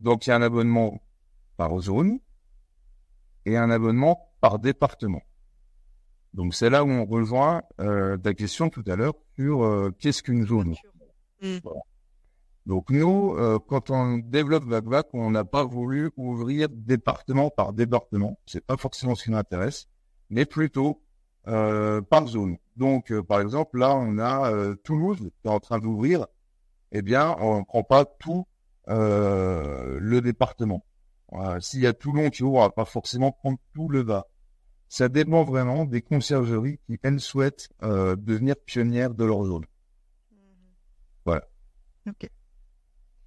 Donc, 0.00 0.26
il 0.26 0.30
y 0.30 0.32
a 0.32 0.36
un 0.36 0.42
abonnement 0.42 1.02
par 1.56 1.78
zone 1.80 2.20
et 3.44 3.56
un 3.56 3.68
abonnement 3.68 4.32
par 4.40 4.58
département. 4.58 5.22
Donc, 6.34 6.54
c'est 6.54 6.70
là 6.70 6.84
où 6.84 6.88
on 6.88 7.04
rejoint 7.04 7.62
euh, 7.80 8.16
ta 8.16 8.32
question 8.32 8.68
tout 8.70 8.84
à 8.86 8.94
l'heure 8.94 9.14
sur 9.36 9.64
euh, 9.64 9.90
qu'est-ce 9.98 10.22
qu'une 10.22 10.46
zone? 10.46 10.74
Hmm. 11.42 11.58
Donc, 12.66 12.90
nous, 12.90 13.34
euh, 13.36 13.58
quand 13.58 13.90
on 13.90 14.18
développe 14.18 14.64
VacVac, 14.64 15.08
on 15.14 15.30
n'a 15.30 15.44
pas 15.44 15.64
voulu 15.64 16.10
ouvrir 16.16 16.68
département 16.68 17.50
par 17.50 17.72
département. 17.72 18.38
C'est 18.46 18.64
pas 18.64 18.76
forcément 18.76 19.14
ce 19.14 19.24
qui 19.24 19.30
nous 19.30 19.36
intéresse, 19.36 19.88
mais 20.30 20.44
plutôt 20.44 21.02
par 21.46 22.26
zone. 22.26 22.58
Donc, 22.76 23.10
euh, 23.10 23.22
par 23.22 23.40
exemple, 23.40 23.78
là, 23.78 23.96
on 23.96 24.18
a 24.18 24.52
euh, 24.52 24.74
Toulouse 24.84 25.18
qui 25.18 25.48
est 25.48 25.50
en 25.50 25.60
train 25.60 25.78
d'ouvrir. 25.78 26.26
Eh 26.92 27.02
bien, 27.02 27.34
on 27.40 27.60
ne 27.60 27.64
prend 27.64 27.82
pas 27.82 28.04
tout 28.04 28.46
le 28.88 30.20
département. 30.20 30.84
S'il 31.58 31.80
y 31.80 31.88
a 31.88 31.92
Toulon 31.92 32.30
qui 32.30 32.44
ouvre, 32.44 32.58
on 32.58 32.62
va 32.62 32.70
pas 32.70 32.84
forcément 32.84 33.32
prendre 33.32 33.58
tout 33.74 33.88
le 33.88 34.04
bas. 34.04 34.28
Ça 34.88 35.08
dépend 35.08 35.42
vraiment 35.42 35.84
des 35.84 36.02
conciergeries 36.02 36.78
qui, 36.86 36.96
elles, 37.02 37.18
souhaitent 37.18 37.68
devenir 37.82 38.54
pionnières 38.64 39.12
de 39.12 39.24
leur 39.24 39.44
zone. 39.44 39.64
Mhm. 40.30 40.38
Voilà. 41.24 41.48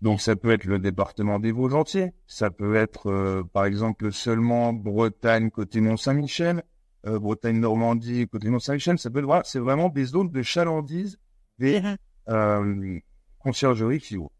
Donc 0.01 0.21
ça 0.21 0.37
peut 0.37 0.51
être 0.51 0.63
le 0.63 0.79
département 0.79 1.39
des 1.39 1.51
Vosges 1.51 1.73
entiers, 1.73 2.13
ça 2.25 2.49
peut 2.49 2.77
être 2.77 3.43
par 3.51 3.65
exemple 3.65 4.13
seulement 4.13 4.71
Bretagne 4.71 5.51
côté 5.51 5.81
Mont-Saint-Michel, 5.81 6.63
euh, 7.05 7.19
Bretagne, 7.19 7.59
Normandie, 7.59 8.27
côté 8.27 8.49
Mont-Saint-Michel, 8.49 8.99
ça 8.99 9.09
peut 9.09 9.19
être, 9.19 9.45
c'est 9.45 9.59
vraiment 9.59 9.89
des 9.89 10.05
zones 10.05 10.31
de 10.31 10.41
chalandise 10.41 11.17
des 11.57 11.81
mhm. 11.81 11.97
euh, 12.29 12.99
conciergeries 13.39 13.99
qui 13.99 14.17
ouvrent. 14.17 14.31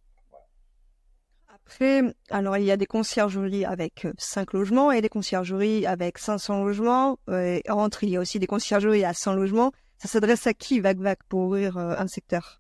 Après, 1.48 2.02
alors 2.32 2.58
il 2.58 2.66
y 2.66 2.72
a 2.72 2.78
des 2.78 2.88
conciergeries 2.88 3.64
avec 3.64 4.08
5 4.18 4.54
logements 4.54 4.92
et 4.92 5.02
des 5.02 5.10
conciergeries 5.10 5.86
avec 5.86 6.18
500 6.18 6.64
logements. 6.64 7.20
Et 7.32 7.62
entre, 7.70 8.04
il 8.04 8.10
y 8.10 8.18
a 8.18 8.20
aussi 8.20 8.40
des 8.40 8.48
conciergeries 8.48 9.06
à 9.06 9.14
100 9.14 9.36
logements. 9.36 9.72
Ça 10.00 10.08
s'adresse 10.08 10.48
à 10.48 10.54
qui, 10.54 10.80
Vac 10.80 10.98
Vac, 10.98 11.20
pour 11.30 11.42
ouvrir 11.42 11.78
un 11.78 12.08
secteur? 12.08 12.60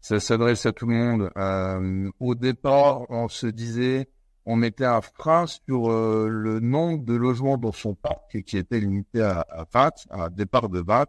Ça 0.00 0.18
s'adresse 0.18 0.66
à 0.66 0.72
tout 0.72 0.86
le 0.86 0.96
monde. 0.96 2.10
au 2.18 2.34
départ, 2.34 3.08
on 3.08 3.28
se 3.28 3.46
disait, 3.46 4.08
on 4.46 4.56
mettait 4.56 4.84
un 4.84 5.00
frein 5.00 5.46
sur 5.46 5.88
le 5.88 6.60
nombre 6.60 7.04
de 7.04 7.14
logements 7.14 7.56
dans 7.56 7.72
son 7.72 7.94
parc 7.94 8.42
qui 8.42 8.58
était 8.58 8.80
limité 8.80 9.22
à, 9.22 9.40
à 9.40 9.64
20, 9.72 9.90
à 10.10 10.28
départ 10.30 10.68
de 10.68 10.80
20. 10.80 11.06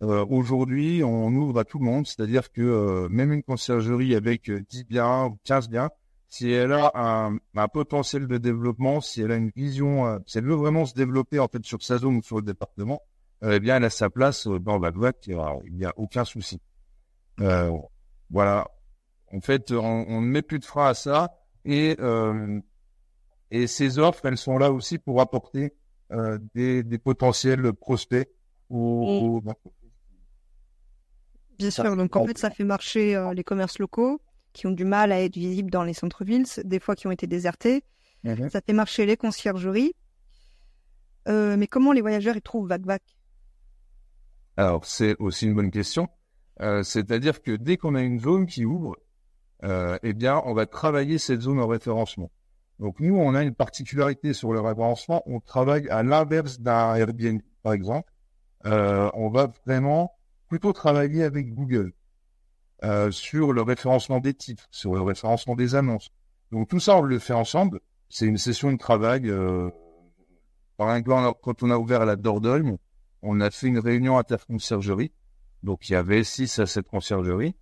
Aujourd'hui, 0.00 1.02
on 1.04 1.28
ouvre 1.34 1.58
à 1.60 1.64
tout 1.64 1.78
le 1.78 1.84
monde, 1.84 2.06
c'est-à-dire 2.06 2.50
que 2.52 3.06
même 3.08 3.32
une 3.32 3.42
conciergerie 3.42 4.14
avec 4.14 4.50
10 4.50 4.84
biens 4.84 5.26
ou 5.26 5.38
15 5.44 5.68
biens, 5.68 5.90
si 6.34 6.50
elle 6.50 6.72
a 6.72 6.90
un, 6.96 7.38
un, 7.54 7.68
potentiel 7.68 8.26
de 8.26 8.38
développement, 8.38 9.00
si 9.00 9.20
elle 9.20 9.30
a 9.30 9.36
une 9.36 9.52
vision, 9.54 10.04
euh, 10.06 10.18
si 10.26 10.38
elle 10.38 10.46
veut 10.46 10.56
vraiment 10.56 10.84
se 10.84 10.92
développer 10.92 11.38
en 11.38 11.46
fait 11.46 11.64
sur 11.64 11.80
sa 11.80 11.98
zone 11.98 12.16
ou 12.16 12.22
sur 12.24 12.36
le 12.36 12.42
département, 12.42 13.02
euh, 13.44 13.52
eh 13.54 13.60
bien 13.60 13.76
elle 13.76 13.84
a 13.84 13.90
sa 13.90 14.10
place 14.10 14.48
euh, 14.48 14.58
dans 14.58 14.78
la 14.78 14.90
boîte, 14.90 15.28
il 15.28 15.36
n'y 15.70 15.84
a, 15.84 15.92
aucun 15.96 16.24
souci. 16.24 16.60
Euh, 17.40 17.70
voilà. 18.30 18.66
En 19.32 19.40
fait, 19.40 19.70
on, 19.70 20.20
ne 20.20 20.26
met 20.26 20.42
plus 20.42 20.58
de 20.58 20.64
frein 20.64 20.88
à 20.88 20.94
ça 20.94 21.32
et 21.64 21.96
et 23.50 23.66
ces 23.66 23.98
offres, 23.98 24.26
elles 24.26 24.38
sont 24.38 24.58
là 24.58 24.72
aussi 24.72 24.98
pour 24.98 25.20
apporter 25.20 25.74
des, 26.54 26.82
des, 26.82 26.98
potentiels 26.98 27.72
prospects 27.72 28.28
ou, 28.68 29.42
Bien 31.58 31.70
sûr, 31.70 31.96
donc 31.96 32.16
en 32.16 32.26
fait, 32.26 32.36
ça 32.36 32.50
fait 32.50 32.64
marcher 32.64 33.30
les 33.34 33.44
commerces 33.44 33.78
locaux, 33.78 34.20
qui 34.54 34.66
ont 34.66 34.70
du 34.70 34.84
mal 34.84 35.12
à 35.12 35.20
être 35.20 35.36
visibles 35.36 35.70
dans 35.70 35.82
les 35.82 35.92
centres-villes, 35.92 36.46
des 36.64 36.80
fois 36.80 36.94
qui 36.94 37.06
ont 37.06 37.10
été 37.10 37.26
désertés. 37.26 37.84
Mhm. 38.22 38.48
Ça 38.48 38.60
fait 38.62 38.72
marcher 38.72 39.04
les 39.04 39.16
conciergeries. 39.16 39.94
Euh, 41.28 41.56
mais 41.58 41.66
comment 41.66 41.92
les 41.92 42.00
voyageurs 42.00 42.36
y 42.36 42.42
trouvent 42.42 42.68
VacVac? 42.68 43.02
Alors, 44.56 44.84
c'est 44.84 45.16
aussi 45.18 45.46
une 45.46 45.54
bonne 45.54 45.70
question. 45.70 46.08
Euh, 46.60 46.82
c'est-à-dire 46.82 47.42
que 47.42 47.52
dès 47.52 47.76
qu'on 47.76 47.94
a 47.96 48.02
une 48.02 48.20
zone 48.20 48.46
qui 48.46 48.64
ouvre, 48.64 48.96
euh, 49.62 49.98
eh 50.02 50.12
bien, 50.12 50.42
on 50.44 50.54
va 50.54 50.66
travailler 50.66 51.18
cette 51.18 51.42
zone 51.42 51.60
en 51.60 51.66
référencement. 51.66 52.30
Donc, 52.80 52.98
nous, 53.00 53.16
on 53.16 53.34
a 53.34 53.42
une 53.42 53.54
particularité 53.54 54.32
sur 54.32 54.52
le 54.52 54.60
référencement. 54.60 55.22
On 55.26 55.40
travaille 55.40 55.88
à 55.88 56.02
l'inverse 56.02 56.60
d'un 56.60 56.94
Airbnb, 56.96 57.40
par 57.62 57.72
exemple. 57.72 58.10
on 58.64 59.30
va 59.30 59.52
vraiment 59.64 60.12
plutôt 60.48 60.72
travailler 60.72 61.22
avec 61.22 61.54
Google. 61.54 61.92
Euh, 62.84 63.10
sur 63.10 63.54
le 63.54 63.62
référencement 63.62 64.20
des 64.20 64.34
titres, 64.34 64.66
sur 64.70 64.94
le 64.94 65.00
référencement 65.00 65.54
des 65.54 65.74
annonces. 65.74 66.10
Donc 66.52 66.68
tout 66.68 66.80
ça, 66.80 66.96
on 66.98 67.02
le 67.02 67.18
fait 67.18 67.32
ensemble. 67.32 67.80
C'est 68.10 68.26
une 68.26 68.36
session 68.36 68.70
de 68.72 68.76
travail. 68.76 69.30
Euh, 69.30 69.70
par 70.76 70.94
exemple, 70.94 71.38
quand 71.42 71.62
on 71.62 71.70
a 71.70 71.78
ouvert 71.78 72.04
la 72.04 72.16
Dordogne, 72.16 72.76
on 73.22 73.40
a 73.40 73.50
fait 73.50 73.68
une 73.68 73.78
réunion 73.78 74.18
interconciergerie. 74.18 75.12
Donc 75.62 75.88
il 75.88 75.92
y 75.92 75.96
avait 75.96 76.24
6 76.24 76.58
à 76.58 76.66
7 76.66 76.86
conciergeries. 76.86 77.54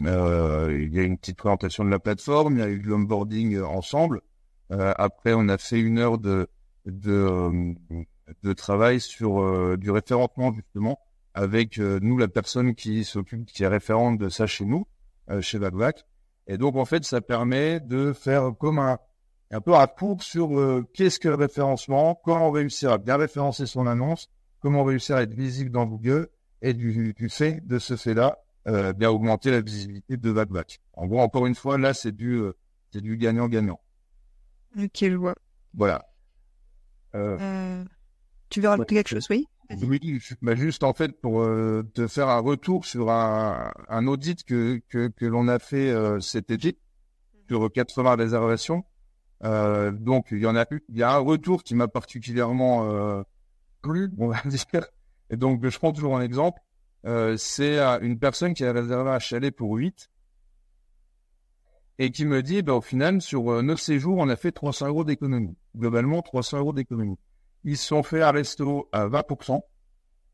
Euh, 0.00 0.78
il 0.80 0.94
y 0.94 0.98
a 0.98 1.02
une 1.02 1.18
petite 1.18 1.36
présentation 1.36 1.84
de 1.84 1.90
la 1.90 1.98
plateforme, 1.98 2.54
il 2.54 2.60
y 2.60 2.62
a 2.62 2.68
eu 2.68 2.80
de 2.80 2.88
l'onboarding 2.88 3.60
ensemble. 3.60 4.22
Euh, 4.72 4.94
après, 4.96 5.34
on 5.34 5.48
a 5.48 5.58
fait 5.58 5.80
une 5.80 5.98
heure 5.98 6.18
de, 6.18 6.48
de, 6.86 7.74
de 8.42 8.52
travail 8.54 9.00
sur 9.00 9.76
du 9.76 9.90
référencement 9.90 10.52
justement 10.54 10.98
avec 11.34 11.78
euh, 11.78 11.98
nous 12.02 12.18
la 12.18 12.28
personne 12.28 12.74
qui 12.74 13.04
s'occupe, 13.04 13.46
qui 13.46 13.62
est 13.62 13.68
référente 13.68 14.18
de 14.18 14.28
ça 14.28 14.46
chez 14.46 14.64
nous, 14.64 14.86
euh, 15.30 15.40
chez 15.40 15.58
VacVac. 15.58 16.04
Et 16.46 16.58
donc 16.58 16.76
en 16.76 16.84
fait, 16.84 17.04
ça 17.04 17.20
permet 17.20 17.80
de 17.80 18.12
faire 18.12 18.52
comme 18.58 18.78
un, 18.78 18.98
un 19.50 19.60
peu 19.60 19.74
un 19.74 19.86
cours 19.86 20.22
sur 20.22 20.58
euh, 20.58 20.86
qu'est-ce 20.92 21.18
que 21.18 21.28
le 21.28 21.36
référencement, 21.36 22.20
comment 22.24 22.50
réussir 22.50 22.92
à 22.92 22.98
bien 22.98 23.16
référencer 23.16 23.66
son 23.66 23.86
annonce, 23.86 24.30
comment 24.60 24.84
réussir 24.84 25.16
à 25.16 25.22
être 25.22 25.34
visible 25.34 25.70
dans 25.70 25.86
Google, 25.86 26.28
et 26.60 26.74
du, 26.74 27.12
du 27.14 27.28
fait 27.28 27.66
de 27.66 27.78
ce 27.78 27.96
fait-là, 27.96 28.38
euh, 28.68 28.92
bien 28.92 29.10
augmenter 29.10 29.50
la 29.50 29.60
visibilité 29.60 30.16
de 30.16 30.30
VacVac. 30.30 30.80
En 30.94 31.06
gros, 31.06 31.20
encore 31.20 31.46
une 31.46 31.54
fois, 31.54 31.78
là, 31.78 31.94
c'est 31.94 32.12
du, 32.12 32.42
c'est 32.92 33.00
du 33.00 33.16
gagnant-gagnant. 33.16 33.80
Ok, 34.78 34.90
je 35.00 35.14
vois. 35.14 35.34
Voilà. 35.74 36.04
tu 38.48 38.60
veux 38.60 38.68
rajouter 38.68 38.94
quelque 38.96 39.08
chose, 39.08 39.26
oui 39.30 39.46
oui, 39.80 40.20
bah 40.42 40.54
juste 40.54 40.82
en 40.82 40.92
fait 40.92 41.20
pour 41.20 41.42
euh, 41.42 41.82
te 41.94 42.06
faire 42.06 42.28
un 42.28 42.40
retour 42.40 42.84
sur 42.84 43.10
un, 43.10 43.72
un 43.88 44.06
audit 44.06 44.44
que, 44.44 44.80
que, 44.88 45.08
que 45.08 45.24
l'on 45.24 45.48
a 45.48 45.58
fait 45.58 45.90
euh, 45.90 46.20
cet 46.20 46.50
été 46.50 46.78
sur 47.48 47.70
80 47.70 48.16
réservations. 48.16 48.84
Euh, 49.44 49.90
donc 49.90 50.28
il 50.30 50.38
y 50.38 50.46
en 50.46 50.56
a 50.56 50.64
il 50.88 50.96
y 50.96 51.02
a 51.02 51.14
un 51.14 51.18
retour 51.18 51.64
qui 51.64 51.74
m'a 51.74 51.88
particulièrement 51.88 52.90
euh, 52.90 53.22
plu, 53.82 54.10
on 54.18 54.28
va 54.28 54.40
dire. 54.44 54.86
Et 55.30 55.36
donc 55.36 55.66
je 55.66 55.78
prends 55.78 55.92
toujours 55.92 56.16
un 56.16 56.22
exemple. 56.22 56.60
Euh, 57.04 57.36
c'est 57.36 57.78
une 57.78 58.18
personne 58.18 58.54
qui 58.54 58.64
a 58.64 58.72
réservé 58.72 59.10
un 59.10 59.18
chalet 59.18 59.54
pour 59.54 59.74
8 59.74 60.10
et 61.98 62.10
qui 62.10 62.24
me 62.24 62.42
dit, 62.42 62.62
bah, 62.62 62.74
au 62.74 62.80
final, 62.80 63.20
sur 63.20 63.62
9 63.62 63.80
séjours, 63.80 64.18
on 64.18 64.28
a 64.28 64.36
fait 64.36 64.52
300 64.52 64.88
euros 64.88 65.04
d'économie. 65.04 65.56
Globalement, 65.76 66.22
300 66.22 66.58
euros 66.58 66.72
d'économie. 66.72 67.18
Ils 67.64 67.76
se 67.76 67.86
sont 67.86 68.02
fait 68.02 68.22
un 68.22 68.30
resto 68.30 68.88
à 68.92 69.06
20%. 69.06 69.60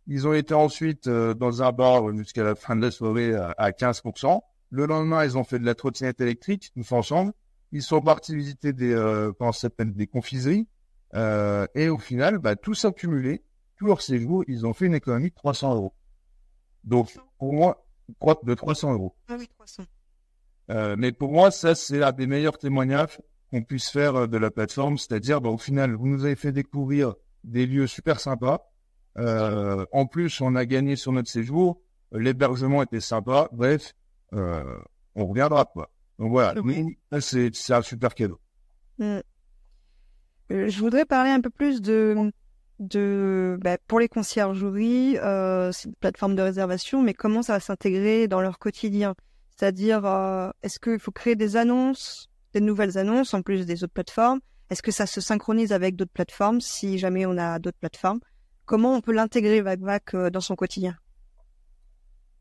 Ils 0.06 0.26
ont 0.26 0.32
été 0.32 0.54
ensuite 0.54 1.06
euh, 1.06 1.34
dans 1.34 1.62
un 1.62 1.70
bar 1.70 2.16
jusqu'à 2.16 2.42
la 2.42 2.54
fin 2.54 2.74
de 2.74 2.80
la 2.80 2.90
soirée 2.90 3.34
à, 3.34 3.70
15%. 3.70 4.40
Le 4.70 4.86
lendemain, 4.86 5.24
ils 5.24 5.36
ont 5.36 5.44
fait 5.44 5.58
de 5.58 5.66
la 5.66 5.74
trottinette 5.74 6.20
électrique, 6.20 6.70
tous 6.74 6.92
ensemble. 6.92 7.32
Ils 7.72 7.82
sont 7.82 8.00
partis 8.00 8.34
visiter 8.34 8.72
des, 8.72 8.92
euh, 8.92 9.32
comment 9.38 9.52
des 9.78 10.06
confiseries. 10.06 10.66
Euh, 11.14 11.66
et 11.74 11.90
au 11.90 11.98
final, 11.98 12.38
bah, 12.38 12.56
tout 12.56 12.72
s'accumulé, 12.72 13.42
tout 13.76 13.86
leur 13.86 14.00
séjour, 14.00 14.44
ils 14.48 14.66
ont 14.66 14.72
fait 14.72 14.86
une 14.86 14.94
économie 14.94 15.28
de 15.28 15.34
300 15.34 15.74
euros. 15.74 15.94
Donc, 16.84 17.16
pour 17.38 17.52
moi, 17.52 17.84
de 18.44 18.54
300 18.54 18.92
euros. 18.92 19.14
Ah 19.28 19.36
oui, 19.38 19.48
300. 19.48 19.84
Euh, 20.70 20.96
mais 20.98 21.12
pour 21.12 21.32
moi, 21.32 21.50
ça, 21.50 21.74
c'est 21.74 22.02
un 22.02 22.12
des 22.12 22.26
meilleurs 22.26 22.58
témoignages 22.58 23.18
qu'on 23.50 23.62
puisse 23.62 23.90
faire 23.90 24.14
euh, 24.16 24.26
de 24.26 24.36
la 24.36 24.50
plateforme, 24.50 24.98
c'est-à-dire, 24.98 25.40
bah, 25.40 25.50
au 25.50 25.58
final, 25.58 25.94
vous 25.94 26.06
nous 26.06 26.24
avez 26.24 26.36
fait 26.36 26.52
découvrir 26.52 27.14
des 27.44 27.66
lieux 27.66 27.86
super 27.86 28.20
sympas. 28.20 28.70
Euh, 29.18 29.84
en 29.92 30.06
plus, 30.06 30.40
on 30.40 30.54
a 30.54 30.64
gagné 30.64 30.96
sur 30.96 31.12
notre 31.12 31.30
séjour, 31.30 31.80
l'hébergement 32.12 32.82
était 32.82 33.00
sympa. 33.00 33.48
Bref, 33.52 33.94
euh, 34.32 34.78
on 35.14 35.26
reviendra 35.26 35.64
quoi. 35.64 35.90
Donc 36.18 36.30
voilà, 36.30 36.54
c'est 37.20 37.54
c'est 37.54 37.74
un 37.74 37.82
super 37.82 38.14
cadeau. 38.14 38.40
Mm. 38.98 39.18
Euh, 40.50 40.68
je 40.68 40.78
voudrais 40.78 41.04
parler 41.04 41.30
un 41.30 41.40
peu 41.40 41.50
plus 41.50 41.82
de 41.82 42.30
de 42.78 43.58
bah, 43.62 43.78
pour 43.86 44.00
les 44.00 44.08
conciergeries, 44.08 45.18
euh, 45.18 45.72
c'est 45.72 45.88
une 45.88 45.94
plateforme 45.94 46.34
de 46.34 46.42
réservation, 46.42 47.02
mais 47.02 47.14
comment 47.14 47.42
ça 47.42 47.54
va 47.54 47.60
s'intégrer 47.60 48.28
dans 48.28 48.40
leur 48.40 48.58
quotidien? 48.58 49.14
C'est-à-dire, 49.56 50.04
euh, 50.06 50.50
est-ce 50.62 50.78
qu'il 50.78 50.98
faut 50.98 51.10
créer 51.10 51.34
des 51.34 51.56
annonces 51.56 52.28
des 52.52 52.60
nouvelles 52.60 52.98
annonces 52.98 53.34
en 53.34 53.42
plus 53.42 53.66
des 53.66 53.84
autres 53.84 53.92
plateformes? 53.92 54.40
Est-ce 54.70 54.82
que 54.82 54.90
ça 54.90 55.06
se 55.06 55.20
synchronise 55.20 55.72
avec 55.72 55.96
d'autres 55.96 56.12
plateformes 56.12 56.60
si 56.60 56.98
jamais 56.98 57.26
on 57.26 57.36
a 57.38 57.58
d'autres 57.58 57.78
plateformes? 57.78 58.20
Comment 58.66 58.94
on 58.94 59.00
peut 59.00 59.12
l'intégrer 59.12 59.60
VacVac 59.62 60.14
euh, 60.14 60.30
dans 60.30 60.40
son 60.40 60.56
quotidien? 60.56 60.96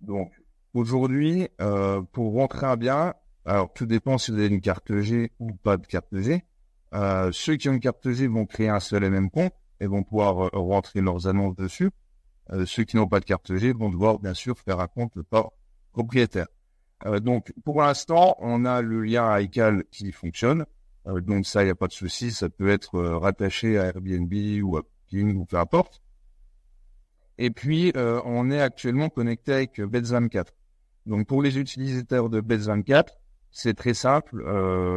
Donc 0.02 0.32
aujourd'hui, 0.73 1.47
euh, 1.62 2.02
pour 2.12 2.34
rentrer 2.34 2.65
un 2.65 2.76
bien, 2.76 3.13
alors 3.45 3.71
tout 3.73 3.86
dépend 3.86 4.17
si 4.17 4.32
vous 4.32 4.38
avez 4.38 4.47
une 4.47 4.62
carte 4.62 5.00
G 5.00 5.32
ou 5.39 5.54
pas 5.54 5.78
de 5.78 5.88
carte 5.88 6.17
G. 6.17 6.43
Euh, 6.93 7.30
ceux 7.32 7.56
qui 7.56 7.69
ont 7.69 7.73
une 7.73 7.80
carte 7.80 8.10
G 8.12 8.28
vont 8.28 8.45
créer 8.45 8.69
un 8.69 8.80
seul 8.80 9.04
et 9.04 9.10
même 9.10 9.30
compte 9.30 9.54
et 9.80 9.88
vont 9.88 10.04
pouvoir 10.04 10.46
euh, 10.46 10.50
rentrer 10.54 11.02
leurs 11.02 11.28
annonces 11.28 11.56
dessus. 11.56 11.92
Euh, 12.52 12.66
ceux 12.66 12.84
qui 12.84 12.96
n'ont 12.96 13.08
pas 13.08 13.20
de 13.20 13.26
carte 13.26 13.56
G 13.56 13.74
vont 13.74 13.90
devoir 13.90 14.20
bien 14.20 14.34
sûr 14.34 14.58
faire 14.58 14.80
un 14.80 14.88
compte 14.88 15.22
par 15.24 15.52
propriétaire. 15.92 16.48
Euh, 17.06 17.20
donc, 17.20 17.54
pour 17.63 17.82
l'instant, 17.82 18.36
on 18.40 18.66
a 18.66 18.82
le 18.82 19.04
lien 19.04 19.40
iCal 19.40 19.84
qui 19.92 20.12
fonctionne. 20.12 20.66
Euh, 21.08 21.22
donc 21.22 21.46
ça, 21.46 21.62
il 21.62 21.66
n'y 21.66 21.72
a 21.72 21.76
pas 21.76 21.88
de 21.88 21.94
souci. 21.94 22.32
Ça 22.32 22.50
peut 22.50 22.70
être 22.70 22.96
euh, 22.96 23.18
rattaché 23.18 23.78
à 23.78 23.86
Airbnb 23.86 24.34
ou 24.63 24.78
à 24.78 24.82
Booking 24.82 25.36
ou 25.36 25.46
peu 25.46 25.58
importe. 25.58 26.02
Et 27.40 27.52
puis, 27.52 27.94
on 27.96 28.50
est 28.50 28.60
actuellement 28.60 29.10
connecté 29.10 29.54
avec 29.54 29.78
Beds24. 29.78 30.48
Donc, 31.06 31.28
pour 31.28 31.44
les 31.44 31.60
utilisateurs 31.60 32.30
de 32.30 32.42
Beds24, 32.42 33.10
c'est 33.52 33.76
très 33.76 33.94
simple. 33.94 34.44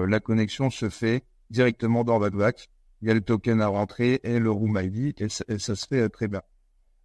la 0.08 0.20
connexion 0.20 0.70
se 0.70 0.88
fait 0.88 1.22
directement 1.50 2.02
dans 2.02 2.18
VacVac. 2.18 2.70
Il 3.02 3.08
y 3.08 3.10
a 3.10 3.14
le 3.14 3.20
token 3.20 3.60
à 3.60 3.68
rentrer 3.68 4.20
et 4.22 4.38
le 4.38 4.50
Room 4.50 4.78
ID 4.80 5.14
et 5.20 5.28
ça, 5.28 5.44
se 5.74 5.86
fait 5.86 6.08
très 6.08 6.28
bien. 6.28 6.42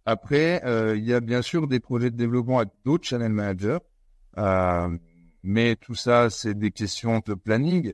Après, 0.04 0.62
il 0.96 1.04
y 1.04 1.14
a 1.14 1.20
bien 1.20 1.42
sûr 1.42 1.66
des 1.66 1.80
projets 1.80 2.10
de 2.10 2.16
développement 2.16 2.58
avec 2.58 2.70
d'autres 2.84 3.06
channel 3.06 3.32
managers. 3.32 3.78
Euh, 4.38 4.96
mais 5.42 5.76
tout 5.76 5.94
ça, 5.94 6.30
c'est 6.30 6.54
des 6.54 6.70
questions 6.70 7.22
de 7.24 7.34
planning 7.34 7.92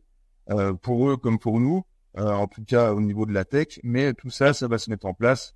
euh, 0.50 0.72
pour 0.72 1.10
eux 1.10 1.16
comme 1.16 1.38
pour 1.38 1.60
nous, 1.60 1.84
euh, 2.18 2.30
en 2.30 2.46
tout 2.46 2.64
cas 2.64 2.92
au 2.92 3.00
niveau 3.00 3.26
de 3.26 3.32
la 3.32 3.44
tech. 3.44 3.78
Mais 3.82 4.14
tout 4.14 4.30
ça, 4.30 4.52
ça 4.52 4.68
va 4.68 4.78
se 4.78 4.90
mettre 4.90 5.06
en 5.06 5.14
place. 5.14 5.54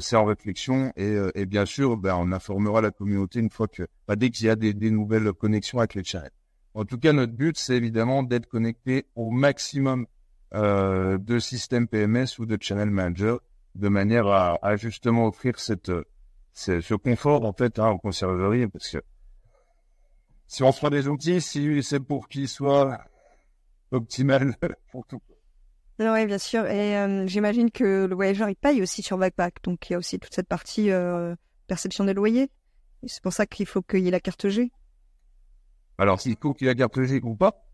c'est 0.00 0.16
en 0.16 0.26
réflexion 0.26 0.92
et, 0.96 1.16
et 1.34 1.46
bien 1.46 1.64
sûr, 1.64 1.96
ben, 1.96 2.14
on 2.16 2.30
informera 2.32 2.82
la 2.82 2.90
communauté 2.90 3.40
une 3.40 3.50
fois 3.50 3.68
que, 3.68 3.86
bah, 4.06 4.16
dès 4.16 4.30
qu'il 4.30 4.46
y 4.46 4.50
a 4.50 4.56
des, 4.56 4.74
des, 4.74 4.90
nouvelles 4.90 5.32
connexions 5.32 5.78
avec 5.78 5.94
les 5.94 6.04
channels. 6.04 6.30
En 6.74 6.84
tout 6.84 6.98
cas, 6.98 7.12
notre 7.12 7.32
but, 7.32 7.56
c'est 7.58 7.76
évidemment 7.76 8.22
d'être 8.22 8.46
connecté 8.46 9.06
au 9.14 9.30
maximum 9.30 10.06
euh, 10.54 11.18
de 11.18 11.38
systèmes 11.38 11.88
PMS 11.88 12.38
ou 12.38 12.46
de 12.46 12.58
channel 12.60 12.90
manager, 12.90 13.40
de 13.74 13.88
manière 13.88 14.26
à, 14.26 14.58
à 14.62 14.76
justement 14.76 15.26
offrir 15.26 15.58
cette, 15.58 15.92
ce, 16.52 16.80
ce 16.80 16.94
confort 16.94 17.44
en 17.44 17.52
fait 17.52 17.78
hein, 17.78 17.86
en 17.86 17.98
conciergerie, 17.98 18.66
parce 18.68 18.90
que 18.90 18.98
si 20.46 20.62
on 20.62 20.70
se 20.70 20.86
des 20.88 21.08
outils, 21.08 21.40
si 21.40 21.82
c'est 21.82 22.00
pour 22.00 22.28
qu'ils 22.28 22.48
soient 22.48 22.98
optimal 23.90 24.54
pour 24.92 25.06
tout. 25.06 25.22
Oui, 25.98 26.26
bien 26.26 26.38
sûr. 26.38 26.66
Et 26.66 26.96
euh, 26.98 27.26
j'imagine 27.26 27.70
que 27.70 28.06
le 28.06 28.14
voyageur, 28.14 28.48
il 28.48 28.56
paye 28.56 28.82
aussi 28.82 29.02
sur 29.02 29.16
Backpack. 29.16 29.62
Donc, 29.62 29.88
il 29.88 29.92
y 29.92 29.96
a 29.96 29.98
aussi 29.98 30.18
toute 30.18 30.34
cette 30.34 30.48
partie 30.48 30.90
euh, 30.90 31.34
perception 31.68 32.04
des 32.04 32.12
loyers. 32.12 32.50
C'est 33.06 33.22
pour 33.22 33.32
ça 33.32 33.46
qu'il 33.46 33.66
faut 33.66 33.82
qu'il 33.82 34.00
y 34.00 34.08
ait 34.08 34.10
la 34.10 34.20
carte 34.20 34.48
G. 34.48 34.72
Alors, 35.98 36.20
s'il 36.20 36.36
faut 36.36 36.52
qu'il 36.54 36.66
y 36.66 36.70
ait 36.70 36.74
la 36.74 36.78
carte 36.78 37.02
G 37.02 37.20
ou 37.22 37.34
pas, 37.34 37.64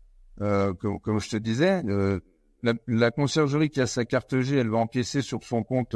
euh, 0.41 0.73
comme, 0.73 1.19
je 1.19 1.29
te 1.29 1.37
disais, 1.37 1.83
la, 2.87 3.11
conciergerie 3.11 3.69
qui 3.69 3.81
a 3.81 3.87
sa 3.87 4.05
carte 4.05 4.39
G, 4.39 4.57
elle 4.57 4.69
va 4.69 4.77
encaisser 4.77 5.21
sur 5.21 5.43
son 5.43 5.63
compte 5.63 5.95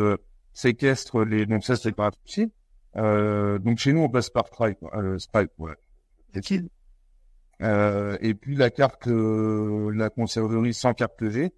séquestre 0.54 1.23
les... 1.23 1.45
Donc 1.45 1.63
ça, 1.63 1.76
c'est 1.76 1.91
pas 1.91 2.08
un 2.08 2.12
souci. 2.26 2.52
donc, 2.95 3.78
chez 3.78 3.93
nous, 3.93 4.02
on 4.02 4.10
passe 4.10 4.30
par 4.30 4.47
Stripe. 4.47 4.80
Stripe, 5.17 5.52
ouais. 5.58 5.76
Euh, 7.62 8.17
et 8.19 8.34
puis 8.34 8.56
la 8.56 8.69
carte, 8.69 9.08
euh, 9.08 9.91
la 9.93 10.10
conciergerie 10.10 10.73
sans 10.73 10.93
carte 10.93 11.30
G, 11.30 11.54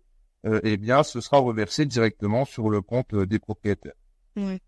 euh, 0.46 0.60
eh 0.64 0.78
bien, 0.78 1.04
ce 1.04 1.22
sera 1.22 1.38
reversé 1.38 1.86
directement 1.86 2.46
sur 2.46 2.70
le 2.70 2.82
compte 2.82 3.16
des 3.16 3.40
propriétaires. 3.40 3.94
Oui. 4.36 4.62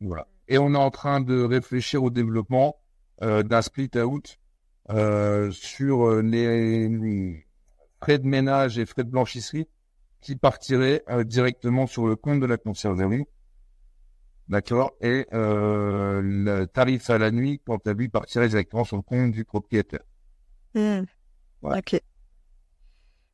Voilà. 0.00 0.28
Et 0.46 0.58
on 0.58 0.74
est 0.74 0.78
en 0.78 0.90
train 0.90 1.20
de 1.20 1.42
réfléchir 1.42 2.02
au 2.02 2.10
développement 2.10 2.76
d'un 3.20 3.62
split 3.62 3.90
out 3.96 4.38
sur 5.52 6.22
les 6.22 7.46
frais 8.00 8.18
de 8.18 8.26
ménage 8.26 8.78
et 8.78 8.84
frais 8.84 9.04
de 9.04 9.08
blanchisserie 9.08 9.66
qui 10.24 10.36
partiraient 10.36 11.04
directement 11.24 11.86
sur 11.86 12.06
le 12.06 12.16
compte 12.16 12.40
de 12.40 12.46
la 12.46 12.56
conciergerie. 12.56 13.24
D'accord 14.48 14.92
Et 15.00 15.26
le 15.32 16.64
tarif 16.64 17.10
à 17.10 17.18
la 17.18 17.30
nuit, 17.30 17.60
quant 17.64 17.78
à 17.84 17.92
lui, 17.92 18.08
partirait 18.08 18.48
directement 18.48 18.84
sur 18.84 18.96
le 18.96 19.02
compte 19.02 19.30
du 19.30 19.44
propriétaire. 19.44 20.04
Hmm. 20.74 21.02
Ok. 21.62 22.00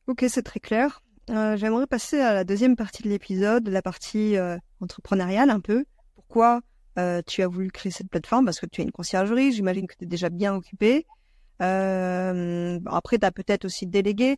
Ok, 0.07 0.25
c'est 0.27 0.43
très 0.43 0.59
clair. 0.59 1.01
Euh, 1.29 1.55
j'aimerais 1.55 1.87
passer 1.87 2.19
à 2.19 2.33
la 2.33 2.43
deuxième 2.43 2.75
partie 2.75 3.03
de 3.03 3.09
l'épisode, 3.09 3.67
la 3.69 3.81
partie 3.81 4.35
euh, 4.37 4.57
entrepreneuriale 4.79 5.49
un 5.49 5.59
peu. 5.59 5.85
Pourquoi 6.15 6.61
euh, 6.97 7.21
tu 7.25 7.41
as 7.43 7.47
voulu 7.47 7.71
créer 7.71 7.91
cette 7.91 8.09
plateforme? 8.09 8.45
Parce 8.45 8.59
que 8.59 8.65
tu 8.65 8.81
as 8.81 8.83
une 8.83 8.91
conciergerie, 8.91 9.51
j'imagine 9.51 9.87
que 9.87 9.95
tu 9.97 10.03
es 10.05 10.07
déjà 10.07 10.29
bien 10.29 10.55
occupé. 10.55 11.05
après, 11.59 13.19
tu 13.19 13.25
as 13.25 13.31
peut-être 13.31 13.65
aussi 13.65 13.87
délégué 13.87 14.37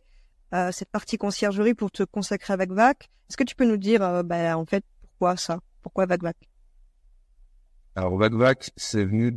cette 0.72 0.90
partie 0.90 1.18
conciergerie 1.18 1.74
pour 1.74 1.90
te 1.90 2.02
consacrer 2.04 2.52
à 2.52 2.56
VacVac. 2.56 3.10
Est-ce 3.28 3.36
que 3.36 3.44
tu 3.44 3.56
peux 3.56 3.66
nous 3.66 3.76
dire, 3.76 4.22
bah, 4.24 4.56
en 4.56 4.64
fait, 4.66 4.84
pourquoi 5.00 5.36
ça 5.36 5.60
Pourquoi 5.82 6.06
VacVac 6.06 6.36
Alors, 7.96 8.16
VacVac, 8.16 8.70
c'est 8.76 9.04
venu 9.04 9.32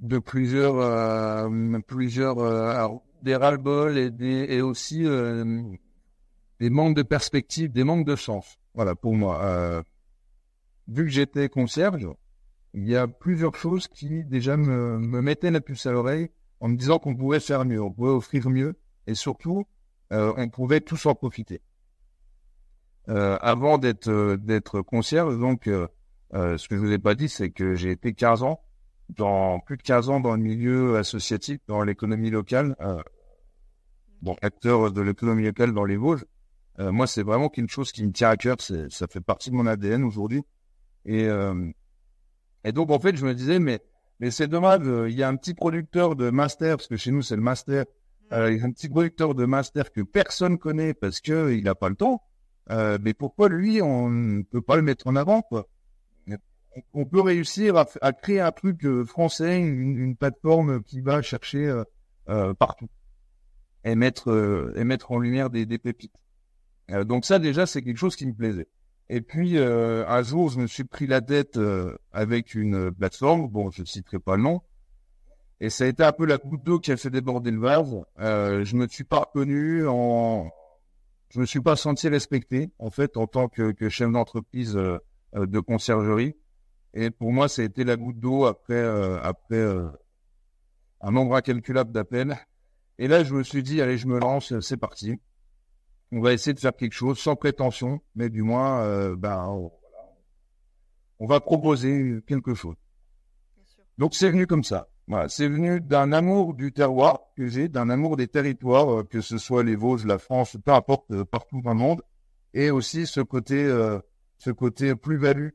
de 0.00 0.18
plusieurs, 0.18 0.78
euh, 0.78 1.78
plusieurs 1.86 2.38
euh, 2.38 2.88
des 3.22 3.36
ras-le-bol 3.36 3.98
et, 3.98 4.10
et 4.54 4.62
aussi 4.62 5.04
euh, 5.04 5.62
des 6.58 6.70
manques 6.70 6.96
de 6.96 7.02
perspective, 7.02 7.70
des 7.70 7.84
manques 7.84 8.06
de 8.06 8.16
sens. 8.16 8.58
Voilà, 8.74 8.94
pour 8.94 9.14
moi. 9.14 9.42
Euh, 9.44 9.82
vu 10.88 11.04
que 11.04 11.10
j'étais 11.10 11.48
concierge, 11.48 12.08
il 12.74 12.88
y 12.88 12.96
a 12.96 13.06
plusieurs 13.06 13.54
choses 13.54 13.88
qui 13.88 14.24
déjà 14.24 14.56
me, 14.56 14.98
me 14.98 15.20
mettaient 15.20 15.50
la 15.50 15.60
puce 15.60 15.86
à 15.86 15.92
l'oreille 15.92 16.30
en 16.60 16.68
me 16.68 16.76
disant 16.76 16.98
qu'on 16.98 17.16
pouvait 17.16 17.40
faire 17.40 17.64
mieux, 17.64 17.82
on 17.82 17.90
pouvait 17.90 18.10
offrir 18.10 18.48
mieux 18.50 18.78
et 19.06 19.14
surtout, 19.14 19.66
on 20.10 20.48
pouvait 20.48 20.80
tous 20.80 21.06
en 21.06 21.14
profiter. 21.14 21.60
avant 23.06 23.78
d'être 23.78 24.36
d'être 24.36 24.82
concierge, 24.82 25.38
donc, 25.38 25.64
ce 25.64 26.68
que 26.68 26.76
je 26.76 26.80
vous 26.80 26.92
ai 26.92 26.98
pas 26.98 27.14
dit, 27.14 27.28
c'est 27.28 27.50
que 27.50 27.74
j'ai 27.74 27.90
été 27.90 28.12
15 28.12 28.42
ans 28.42 28.60
dans 29.16 29.60
plus 29.60 29.76
de 29.76 29.82
15 29.82 30.08
ans 30.08 30.20
dans 30.20 30.32
le 30.32 30.42
milieu 30.42 30.96
associatif, 30.96 31.58
dans 31.66 31.82
l'économie 31.82 32.30
locale, 32.30 32.76
euh, 32.80 33.02
bon, 34.22 34.36
acteur 34.42 34.92
de 34.92 35.00
l'économie 35.00 35.44
locale 35.44 35.72
dans 35.72 35.84
les 35.84 35.96
Vosges. 35.96 36.24
Euh, 36.78 36.92
moi, 36.92 37.06
c'est 37.06 37.22
vraiment 37.22 37.48
quelque 37.48 37.70
chose 37.70 37.92
qui 37.92 38.06
me 38.06 38.12
tient 38.12 38.30
à 38.30 38.36
cœur. 38.36 38.56
Ça 38.60 39.06
fait 39.08 39.20
partie 39.20 39.50
de 39.50 39.54
mon 39.54 39.66
ADN 39.66 40.04
aujourd'hui. 40.04 40.42
Et, 41.04 41.24
euh, 41.24 41.70
et 42.64 42.72
donc, 42.72 42.90
en 42.90 42.98
fait, 42.98 43.16
je 43.16 43.26
me 43.26 43.34
disais, 43.34 43.58
mais, 43.58 43.80
mais 44.20 44.30
c'est 44.30 44.46
dommage. 44.46 44.86
Euh, 44.86 45.10
il 45.10 45.16
y 45.16 45.22
a 45.22 45.28
un 45.28 45.36
petit 45.36 45.54
producteur 45.54 46.14
de 46.14 46.30
master, 46.30 46.76
parce 46.76 46.86
que 46.86 46.96
chez 46.96 47.10
nous, 47.10 47.22
c'est 47.22 47.36
le 47.36 47.42
master. 47.42 47.84
Euh, 48.32 48.52
il 48.52 48.58
y 48.58 48.62
a 48.62 48.64
un 48.64 48.70
petit 48.70 48.88
producteur 48.88 49.34
de 49.34 49.44
master 49.44 49.90
que 49.90 50.02
personne 50.02 50.58
connaît 50.58 50.94
parce 50.94 51.20
que 51.20 51.52
il 51.52 51.64
n'a 51.64 51.74
pas 51.74 51.88
le 51.88 51.96
temps. 51.96 52.22
mais 52.68 53.14
pourquoi 53.14 53.48
lui, 53.48 53.82
on 53.82 54.08
ne 54.08 54.42
peut 54.42 54.62
pas 54.62 54.76
le 54.76 54.82
mettre 54.82 55.08
en 55.08 55.16
avant, 55.16 55.42
quoi? 55.42 55.66
On 56.94 57.04
peut 57.04 57.20
réussir 57.20 57.76
à, 57.76 58.12
créer 58.12 58.40
un 58.40 58.52
truc 58.52 58.84
euh, 58.84 59.04
français, 59.04 59.58
une, 59.60 60.16
plateforme 60.16 60.82
qui 60.82 61.00
va 61.00 61.20
chercher 61.20 61.66
euh, 61.66 61.84
euh, 62.28 62.54
partout 62.54 62.88
et 63.84 63.94
mettre 63.94 64.72
et 64.76 64.84
mettre 64.84 65.10
en 65.10 65.18
lumière 65.18 65.48
des, 65.48 65.66
pépites. 65.78 66.14
donc 67.06 67.24
ça 67.24 67.38
déjà 67.38 67.64
c'est 67.64 67.82
quelque 67.82 67.96
chose 67.96 68.14
qui 68.14 68.26
me 68.26 68.34
plaisait. 68.34 68.68
Et 69.12 69.20
puis 69.22 69.58
un 69.58 70.22
jour 70.22 70.50
je 70.50 70.60
me 70.60 70.66
suis 70.66 70.84
pris 70.84 71.06
la 71.06 71.20
tête 71.20 71.58
avec 72.12 72.54
une 72.54 72.92
plateforme, 72.92 73.48
bon 73.48 73.70
je 73.70 73.84
citerai 73.84 74.20
pas 74.20 74.36
le 74.36 74.44
nom, 74.44 74.62
et 75.58 75.68
ça 75.68 75.84
a 75.84 75.88
été 75.88 76.04
un 76.04 76.12
peu 76.12 76.26
la 76.26 76.38
goutte 76.38 76.62
d'eau 76.62 76.78
qui 76.78 76.92
a 76.92 76.96
fait 76.96 77.10
déborder 77.10 77.50
le 77.50 77.58
vase. 77.58 77.92
je 78.18 78.76
me 78.76 78.86
suis 78.86 79.02
pas 79.02 79.18
reconnu 79.18 79.84
en, 79.88 80.48
je 81.30 81.40
me 81.40 81.44
suis 81.44 81.60
pas 81.60 81.74
senti 81.74 82.08
respecté 82.08 82.70
en 82.78 82.90
fait 82.90 83.16
en 83.16 83.26
tant 83.26 83.48
que, 83.48 83.74
chef 83.88 84.12
d'entreprise 84.12 84.74
de 84.74 85.60
conciergerie. 85.60 86.36
Et 86.94 87.10
pour 87.10 87.32
moi, 87.32 87.48
ça 87.48 87.62
a 87.62 87.64
été 87.64 87.84
la 87.84 87.96
goutte 87.96 88.18
d'eau 88.18 88.46
après, 88.46 88.74
euh, 88.74 89.20
après 89.22 89.56
euh, 89.56 89.88
un 91.00 91.12
nombre 91.12 91.36
incalculable 91.36 91.92
d'appels. 91.92 92.36
Et 92.98 93.08
là, 93.08 93.22
je 93.22 93.34
me 93.34 93.42
suis 93.42 93.62
dit, 93.62 93.80
allez, 93.80 93.96
je 93.96 94.06
me 94.06 94.18
lance, 94.18 94.58
c'est 94.60 94.76
parti. 94.76 95.18
On 96.12 96.20
va 96.20 96.32
essayer 96.32 96.54
de 96.54 96.60
faire 96.60 96.74
quelque 96.74 96.92
chose 96.92 97.18
sans 97.18 97.36
prétention, 97.36 98.00
mais 98.14 98.28
du 98.28 98.42
moins, 98.42 98.82
euh, 98.82 99.14
ben, 99.16 99.70
on, 101.18 101.26
va 101.26 101.40
proposer 101.40 102.20
quelque 102.26 102.54
chose. 102.54 102.76
Donc, 103.98 104.14
c'est 104.14 104.30
venu 104.30 104.46
comme 104.46 104.64
ça. 104.64 104.88
Voilà, 105.06 105.28
c'est 105.28 105.48
venu 105.48 105.80
d'un 105.80 106.12
amour 106.12 106.54
du 106.54 106.72
terroir 106.72 107.20
que 107.36 107.46
j'ai, 107.46 107.68
d'un 107.68 107.90
amour 107.90 108.16
des 108.16 108.28
territoires, 108.28 109.06
que 109.08 109.20
ce 109.20 109.38
soit 109.38 109.62
les 109.62 109.76
Vosges, 109.76 110.06
la 110.06 110.18
France, 110.18 110.56
peu 110.64 110.72
importe, 110.72 111.24
partout 111.24 111.62
dans 111.62 111.74
le 111.74 111.78
monde, 111.78 112.02
et 112.54 112.70
aussi 112.70 113.06
ce 113.06 113.20
côté, 113.20 113.68
ce 114.38 114.50
côté 114.50 114.94
plus-value 114.94 115.50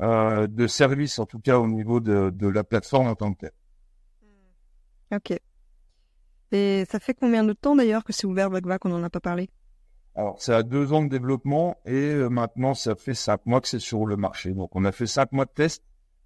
euh, 0.00 0.48
de 0.48 0.66
service, 0.66 1.20
en 1.20 1.26
tout 1.26 1.38
cas 1.38 1.58
au 1.58 1.68
niveau 1.68 2.00
de, 2.00 2.30
de, 2.30 2.48
la 2.48 2.64
plateforme 2.64 3.06
en 3.06 3.14
tant 3.14 3.32
que 3.32 3.40
telle. 3.40 3.52
Hmm. 4.22 5.16
Ok. 5.16 5.38
Et 6.50 6.84
ça 6.90 6.98
fait 6.98 7.14
combien 7.14 7.44
de 7.44 7.52
temps 7.52 7.76
d'ailleurs 7.76 8.02
que 8.02 8.12
c'est 8.12 8.26
ouvert 8.26 8.50
VacVac 8.50 8.80
qu'on 8.80 8.88
n'en 8.88 9.02
a 9.04 9.10
pas 9.10 9.20
parlé 9.20 9.50
Alors, 10.16 10.40
ça 10.40 10.58
a 10.58 10.62
deux 10.62 10.92
ans 10.92 11.02
de 11.02 11.08
développement 11.08 11.76
et 11.86 11.92
euh, 11.92 12.28
maintenant, 12.28 12.74
ça 12.74 12.94
fait 12.94 13.14
cinq 13.14 13.44
mois 13.46 13.60
que 13.60 13.68
c'est 13.68 13.80
sur 13.80 14.06
le 14.06 14.16
marché. 14.16 14.52
Donc, 14.52 14.70
on 14.76 14.84
a 14.84 14.92
fait 14.92 15.06
cinq 15.06 15.32
mois 15.32 15.44
de 15.44 15.50
test 15.50 15.82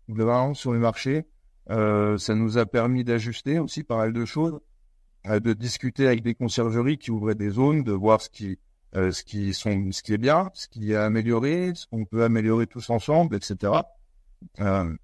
vraiment 0.08 0.54
sur 0.54 0.72
le 0.72 0.78
marché. 0.78 1.26
Euh, 1.70 2.18
ça 2.18 2.34
nous 2.34 2.58
a 2.58 2.66
permis 2.66 3.04
d'ajuster 3.04 3.58
aussi 3.58 3.84
pas 3.84 3.96
mal 3.96 4.12
de 4.12 4.24
choses, 4.24 4.58
euh, 5.26 5.40
de 5.40 5.52
discuter 5.52 6.06
avec 6.06 6.22
des 6.22 6.34
conciergeries 6.34 6.98
qui 6.98 7.10
ouvraient 7.10 7.34
des 7.34 7.50
zones, 7.50 7.82
de 7.82 7.92
voir 7.92 8.20
ce 8.20 8.30
qui 8.30 8.58
euh, 8.96 9.12
ce 9.12 9.22
qui 9.22 9.52
sont, 9.52 9.92
ce 9.92 10.02
qui 10.02 10.14
est 10.14 10.18
bien, 10.18 10.50
ce 10.54 10.66
qui 10.66 10.92
est 10.92 10.96
amélioré, 10.96 11.72
ce 11.74 11.86
qu'on 11.86 12.06
peut 12.06 12.24
améliorer 12.24 12.66
tous 12.66 12.88
ensemble, 12.88 13.36
etc. 13.36 13.72
Euh, 14.60 14.96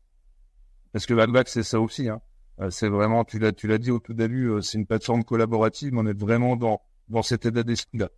parce 0.93 1.05
que 1.05 1.13
Valvac, 1.13 1.49
c'est 1.49 1.63
ça 1.63 1.81
aussi. 1.81 2.09
Hein. 2.09 2.21
Euh, 2.61 2.71
c'est 2.71 2.89
vraiment, 2.89 3.25
tu 3.25 3.39
l'as, 3.39 3.53
tu 3.53 3.67
l'as 3.67 3.79
dit 3.79 3.91
au 3.91 3.99
tout 3.99 4.15
début, 4.15 4.51
c'est 4.63 4.79
une 4.79 4.87
plateforme 4.87 5.23
collaborative. 5.23 5.93
On 5.97 6.07
est 6.07 6.19
vraiment 6.19 6.57
dans 6.57 6.81
dans 7.09 7.23
cet 7.23 7.45
état 7.45 7.63
d'esprit-là. 7.63 8.09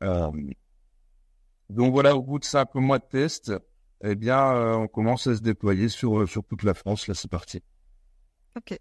Donc 0.00 1.92
voilà, 1.92 2.16
au 2.16 2.22
bout 2.22 2.38
de 2.38 2.44
cinq 2.44 2.74
mois 2.74 2.98
de 2.98 3.04
test, 3.04 3.52
eh 4.02 4.14
bien, 4.14 4.76
on 4.76 4.88
commence 4.88 5.26
à 5.26 5.36
se 5.36 5.40
déployer 5.42 5.88
sur 5.88 6.28
sur 6.28 6.44
toute 6.44 6.62
la 6.62 6.74
France. 6.74 7.06
Là, 7.08 7.14
c'est 7.14 7.30
parti. 7.30 7.62
Ok. 8.56 8.78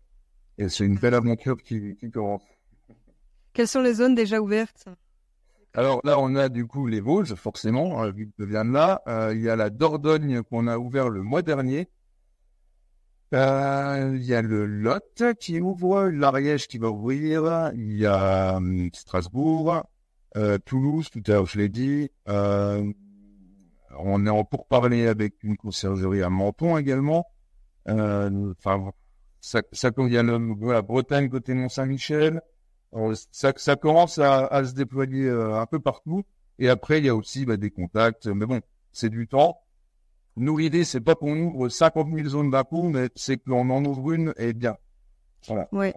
Et 0.58 0.70
c'est 0.70 0.86
une 0.86 0.98
belle 0.98 1.14
aventure 1.14 1.58
qui, 1.62 1.96
qui 1.96 2.12
commence. 2.12 2.44
Quelles 3.54 3.68
sont 3.68 3.82
les 3.82 3.96
zones 3.96 4.16
déjà 4.16 4.42
ouvertes? 4.42 4.88
Alors 5.74 6.02
là, 6.04 6.20
on 6.20 6.36
a 6.36 6.50
du 6.50 6.68
coup 6.68 6.88
les 6.88 7.00
Vosges, 7.00 7.36
forcément, 7.36 8.02
hein, 8.02 8.12
vu 8.12 8.30
que 8.30 8.44
de 8.44 8.74
là. 8.74 9.02
Euh, 9.08 9.34
il 9.34 9.42
y 9.42 9.50
a 9.50 9.56
la 9.56 9.70
Dordogne 9.70 10.44
qu'on 10.44 10.68
a 10.68 10.78
ouvert 10.78 11.10
le 11.10 11.22
mois 11.22 11.42
dernier. 11.42 11.90
Euh, 13.34 14.12
il 14.16 14.24
y 14.26 14.34
a 14.34 14.42
le 14.42 14.66
Lot 14.66 15.34
qui 15.40 15.62
ouvre, 15.62 16.10
l'Ariège 16.10 16.68
qui 16.68 16.78
va 16.78 16.90
ouvrir, 16.90 17.72
il 17.74 17.96
y 17.98 18.06
a 18.06 18.58
hum, 18.58 18.90
Strasbourg, 18.94 19.86
euh, 20.36 20.58
Toulouse, 20.60 21.10
tout 21.10 21.24
à 21.28 21.32
l'heure 21.32 21.46
je 21.46 21.58
l'ai 21.58 21.70
dit. 21.70 22.10
on 22.28 22.94
est 24.26 24.30
en 24.30 24.44
pourparler 24.44 25.08
avec 25.08 25.44
une 25.44 25.58
conciergerie 25.58 26.24
à 26.24 26.30
Menton 26.30 26.78
également. 26.78 27.28
Enfin, 27.88 28.92
ça, 29.42 29.64
ça, 29.72 29.90
il 29.98 30.14
y 30.14 30.18
a 30.18 30.24
la 30.24 30.82
Bretagne 30.82 31.30
côté 31.30 31.54
Mont-Saint-Michel. 31.54 32.42
Ça, 33.32 33.54
ça 33.56 33.76
commence 33.76 34.20
à, 34.20 34.46
à 34.48 34.64
se 34.64 34.74
déployer 34.74 35.26
euh, 35.26 35.60
un 35.60 35.66
peu 35.66 35.80
partout. 35.80 36.24
Et 36.60 36.70
après, 36.70 37.00
il 37.00 37.06
y 37.06 37.10
a 37.10 37.16
aussi 37.16 37.46
bah, 37.46 37.58
des 37.58 37.72
contacts. 37.72 38.28
Mais 38.28 38.46
bon, 38.46 38.62
c'est 38.92 39.10
du 39.10 39.28
temps. 39.28 39.62
Nous, 40.38 40.58
l'idée, 40.58 40.84
c'est 40.84 41.02
pas 41.02 41.16
qu'on 41.16 41.38
ouvre 41.38 41.70
50 41.70 42.14
000 42.14 42.30
zones 42.30 42.52
d'un 42.52 42.64
coup, 42.64 42.90
mais 42.90 43.10
c'est 43.16 43.38
qu'on 43.38 43.70
en 43.70 43.84
ouvre 43.84 44.12
une 44.12 44.34
et 44.38 44.54
bien. 44.54 44.78
Voilà. 45.48 45.68
Ouais. 45.72 45.94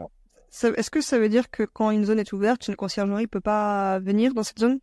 Est-ce 0.62 0.90
que 0.90 1.01
ça 1.01 1.19
veut 1.19 1.29
dire 1.29 1.51
que 1.51 1.64
quand 1.64 1.90
une 1.90 2.05
zone 2.05 2.21
est 2.21 2.33
ouverte, 2.33 2.69
une 2.69 2.77
conciergerie 2.77 3.27
peut 3.27 3.40
pas 3.40 3.99
venir 3.99 4.35
dans 4.35 4.45
cette 4.45 4.61
zone? 4.61 4.79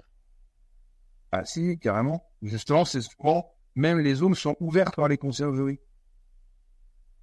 Ah 1.32 1.46
si, 1.46 1.80
carrément. 1.80 2.30
Justement, 2.42 2.84
c'est 2.84 3.02
souvent, 3.02 3.54
même 3.76 4.00
les 4.00 4.16
zones 4.16 4.36
sont 4.36 4.58
ouvertes 4.60 4.96
par 4.96 5.08
les 5.08 5.18
conciergeries. 5.18 5.80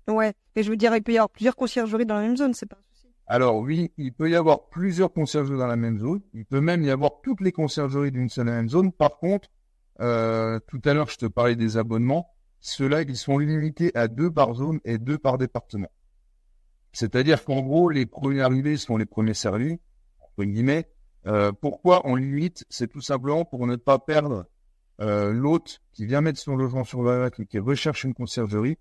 Ouais, 0.09 0.33
et 0.57 0.63
je 0.63 0.71
veux 0.71 0.77
dire, 0.77 0.97
il 0.97 1.03
peut 1.03 1.13
y 1.13 1.19
avoir 1.19 1.29
plusieurs 1.29 1.57
conciergeries 1.57 2.07
dans 2.07 2.15
la 2.15 2.23
même 2.23 2.37
zone, 2.37 2.55
c'est 2.55 2.65
pas 2.65 2.77
un 2.77 2.95
souci. 2.95 3.09
Alors 3.27 3.57
oui, 3.59 3.93
il 3.99 4.15
peut 4.15 4.31
y 4.31 4.37
avoir 4.37 4.71
plusieurs 4.71 5.13
conciergeries 5.13 5.59
dans 5.59 5.67
la 5.67 5.77
même 5.77 5.99
zone. 5.99 6.23
Il 6.33 6.47
peut 6.47 6.63
même 6.63 6.83
y 6.83 6.91
avoir 6.91 7.21
toutes 7.23 7.43
les 7.43 7.53
conciergeries 7.53 8.11
d'une 8.11 8.31
seule 8.31 8.49
et 8.49 8.53
même 8.53 8.71
zone. 8.71 8.91
Par 8.91 9.19
contre, 9.19 9.51
euh, 10.01 10.59
tout 10.69 10.81
à 10.87 10.95
l'heure, 10.95 11.11
je 11.11 11.19
te 11.19 11.27
parlais 11.27 11.57
des 11.57 11.77
abonnements. 11.77 12.31
Ceux-là, 12.61 13.03
ils 13.03 13.17
sont 13.17 13.37
limités 13.37 13.95
à 13.95 14.09
deux 14.09 14.31
par 14.31 14.55
zone 14.55 14.81
et 14.87 14.97
deux 14.97 15.19
par 15.19 15.37
département. 15.37 15.91
C'est-à-dire 16.99 17.45
qu'en 17.45 17.63
gros, 17.63 17.91
les 17.91 18.07
premiers 18.07 18.41
arrivés 18.41 18.77
sont 18.77 18.97
les 18.97 19.07
premiers 19.07 19.33
servis, 19.33 19.79
entre 20.19 20.43
guillemets. 20.43 20.89
Euh, 21.29 21.53
pourquoi 21.53 22.05
on 22.05 22.17
limite? 22.17 22.65
C'est 22.71 22.89
tout 22.89 23.01
simplement 23.01 23.45
pour 23.45 23.69
ne 23.69 23.77
pas 23.77 24.01
perdre 24.01 24.47
euh, 25.01 25.33
l'hôte 25.33 25.81
qui 25.93 26.07
vient 26.07 26.23
mettre 26.23 26.41
son 26.41 26.57
logement 26.57 26.83
sur 26.83 27.05
la 27.05 27.29
et 27.29 27.47
qui 27.47 27.61
recherche 27.61 28.03
une 28.03 28.15
conciergerie. 28.15 28.79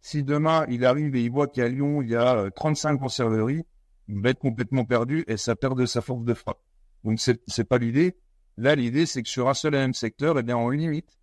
Si 0.00 0.24
demain, 0.24 0.66
il 0.68 0.84
arrive 0.84 1.14
et 1.14 1.22
il 1.22 1.30
voit 1.30 1.46
qu'à 1.46 1.68
Lyon, 1.68 2.02
il 2.02 2.08
y 2.08 2.16
a 2.16 2.50
35 2.50 2.98
conciergeries, 2.98 3.64
il 4.08 4.20
va 4.20 4.30
être 4.30 4.40
complètement 4.40 4.84
perdu 4.84 5.24
et 5.28 5.36
ça 5.36 5.54
perd 5.54 5.78
de 5.78 5.86
sa 5.86 6.00
force 6.00 6.24
de 6.24 6.34
frappe. 6.34 6.58
Donc, 7.04 7.20
c'est, 7.20 7.40
c'est 7.46 7.68
pas 7.68 7.78
l'idée. 7.78 8.16
Là, 8.56 8.74
l'idée, 8.74 9.06
c'est 9.06 9.22
que 9.22 9.28
sur 9.28 9.48
un 9.48 9.54
seul 9.54 9.76
et 9.76 9.78
même 9.78 9.94
secteur, 9.94 10.36
eh 10.40 10.42
bien, 10.42 10.56
on 10.56 10.70
limite 10.70 11.20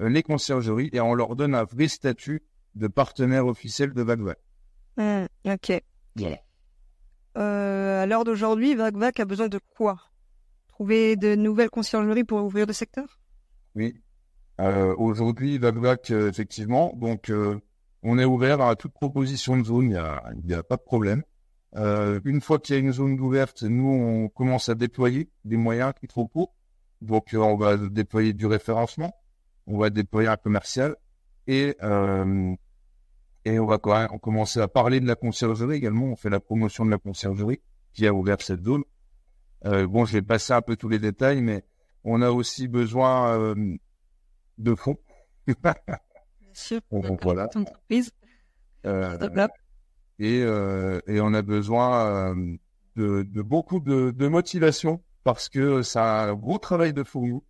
euh, 0.00 0.08
les 0.08 0.24
conciergeries 0.24 0.90
et 0.92 0.98
on 0.98 1.14
leur 1.14 1.36
donne 1.36 1.54
un 1.54 1.62
vrai 1.62 1.86
statut 1.86 2.42
de 2.74 2.88
partenaire 2.88 3.46
officiel 3.46 3.92
de. 3.94 4.02
Mmh, 4.96 5.26
ok. 5.46 5.82
Voilà. 6.16 6.38
Euh, 7.36 8.02
à 8.02 8.06
l'heure 8.06 8.24
d'aujourd'hui, 8.24 8.74
VagVac 8.74 9.20
a 9.20 9.24
besoin 9.24 9.48
de 9.48 9.60
quoi? 9.76 9.98
Trouver 10.68 11.16
de 11.16 11.34
nouvelles 11.34 11.70
conciergeries 11.70 12.24
pour 12.24 12.42
ouvrir 12.42 12.66
des 12.66 12.72
secteurs 12.72 13.20
Oui. 13.74 13.94
Euh, 14.60 14.94
aujourd'hui, 14.96 15.58
VagVac, 15.58 16.10
euh, 16.10 16.30
effectivement, 16.30 16.94
donc 16.96 17.28
euh, 17.30 17.60
on 18.02 18.18
est 18.18 18.24
ouvert 18.24 18.60
à 18.62 18.74
toute 18.74 18.92
proposition 18.92 19.58
de 19.58 19.64
zone, 19.64 19.84
il 19.84 19.88
n'y 19.90 19.96
a, 19.96 20.22
y 20.46 20.54
a 20.54 20.62
pas 20.62 20.76
de 20.76 20.82
problème. 20.82 21.22
Euh, 21.76 22.20
une 22.24 22.40
fois 22.40 22.58
qu'il 22.58 22.74
y 22.74 22.78
a 22.78 22.80
une 22.80 22.92
zone 22.92 23.20
ouverte, 23.20 23.62
nous, 23.62 23.86
on 23.86 24.28
commence 24.28 24.70
à 24.70 24.74
déployer 24.74 25.28
des 25.44 25.58
moyens 25.58 25.92
qu'il 25.98 26.10
faut 26.10 26.26
pour. 26.26 26.54
Donc, 27.02 27.34
euh, 27.34 27.38
on 27.38 27.56
va 27.56 27.76
déployer 27.76 28.32
du 28.32 28.46
référencement, 28.46 29.14
on 29.66 29.76
va 29.76 29.90
déployer 29.90 30.28
un 30.28 30.36
commercial 30.36 30.96
et 31.46 31.76
euh, 31.82 32.54
et 33.46 33.60
on 33.60 33.66
va 33.66 33.78
quand 33.78 33.94
même 33.96 34.18
commencer 34.18 34.60
à 34.60 34.66
parler 34.66 34.98
de 34.98 35.06
la 35.06 35.14
conciergerie 35.14 35.76
également. 35.76 36.06
On 36.06 36.16
fait 36.16 36.30
la 36.30 36.40
promotion 36.40 36.84
de 36.84 36.90
la 36.90 36.98
conciergerie 36.98 37.60
qui 37.92 38.04
a 38.04 38.12
ouvert 38.12 38.42
cette 38.42 38.64
zone. 38.64 38.82
Euh, 39.64 39.86
bon, 39.86 40.04
je 40.04 40.14
vais 40.14 40.22
passer 40.22 40.52
un 40.52 40.62
peu 40.62 40.74
tous 40.74 40.88
les 40.88 40.98
détails, 40.98 41.40
mais 41.42 41.64
on 42.02 42.22
a 42.22 42.30
aussi 42.30 42.66
besoin 42.66 43.38
euh, 43.38 43.76
de 44.58 44.74
fonds. 44.74 44.98
Bien 45.46 45.62
sûr. 46.54 46.80
Voilà. 47.22 47.48
Euh, 48.84 49.48
et, 50.18 50.42
euh, 50.42 51.00
et 51.06 51.20
on 51.20 51.32
a 51.32 51.42
besoin 51.42 52.34
euh, 52.34 52.56
de, 52.96 53.22
de 53.22 53.42
beaucoup 53.42 53.78
de, 53.78 54.10
de 54.10 54.26
motivation 54.26 55.04
parce 55.22 55.48
que 55.48 55.82
c'est 55.82 56.00
un 56.00 56.34
gros 56.34 56.58
travail 56.58 56.92
de 56.92 57.04
fourmi. 57.04 57.40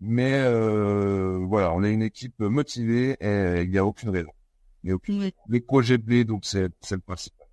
Mais 0.00 0.34
euh, 0.34 1.38
voilà, 1.48 1.72
on 1.72 1.82
est 1.82 1.92
une 1.92 2.02
équipe 2.02 2.38
motivée 2.40 3.16
et 3.20 3.62
il 3.62 3.70
n'y 3.70 3.78
a 3.78 3.84
aucune 3.86 4.10
raison. 4.10 4.30
Oui. 5.08 5.34
Les 5.48 5.60
projets 5.60 5.98
blés, 5.98 6.24
donc 6.24 6.44
c'est 6.44 6.70
le 6.90 6.98
principal. 6.98 7.46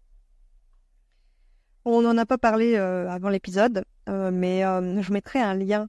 On 1.83 2.01
n'en 2.01 2.17
a 2.17 2.25
pas 2.25 2.37
parlé 2.37 2.75
euh, 2.75 3.09
avant 3.09 3.29
l'épisode, 3.29 3.85
euh, 4.09 4.31
mais 4.31 4.65
euh, 4.65 5.01
je 5.01 5.13
mettrai 5.13 5.39
un 5.39 5.53
lien 5.53 5.87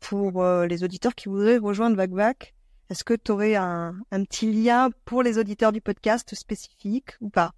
pour 0.00 0.44
les 0.44 0.84
auditeurs 0.84 1.14
qui 1.14 1.30
voudraient 1.30 1.56
rejoindre 1.56 1.96
VagVac. 1.96 2.54
Est-ce 2.90 3.04
que 3.04 3.14
tu 3.14 3.32
aurais 3.32 3.54
un, 3.54 3.96
un 4.10 4.24
petit 4.24 4.52
lien 4.52 4.90
pour 5.06 5.22
les 5.22 5.38
auditeurs 5.38 5.72
du 5.72 5.80
podcast 5.80 6.34
spécifique 6.34 7.12
ou 7.22 7.30
pas? 7.30 7.52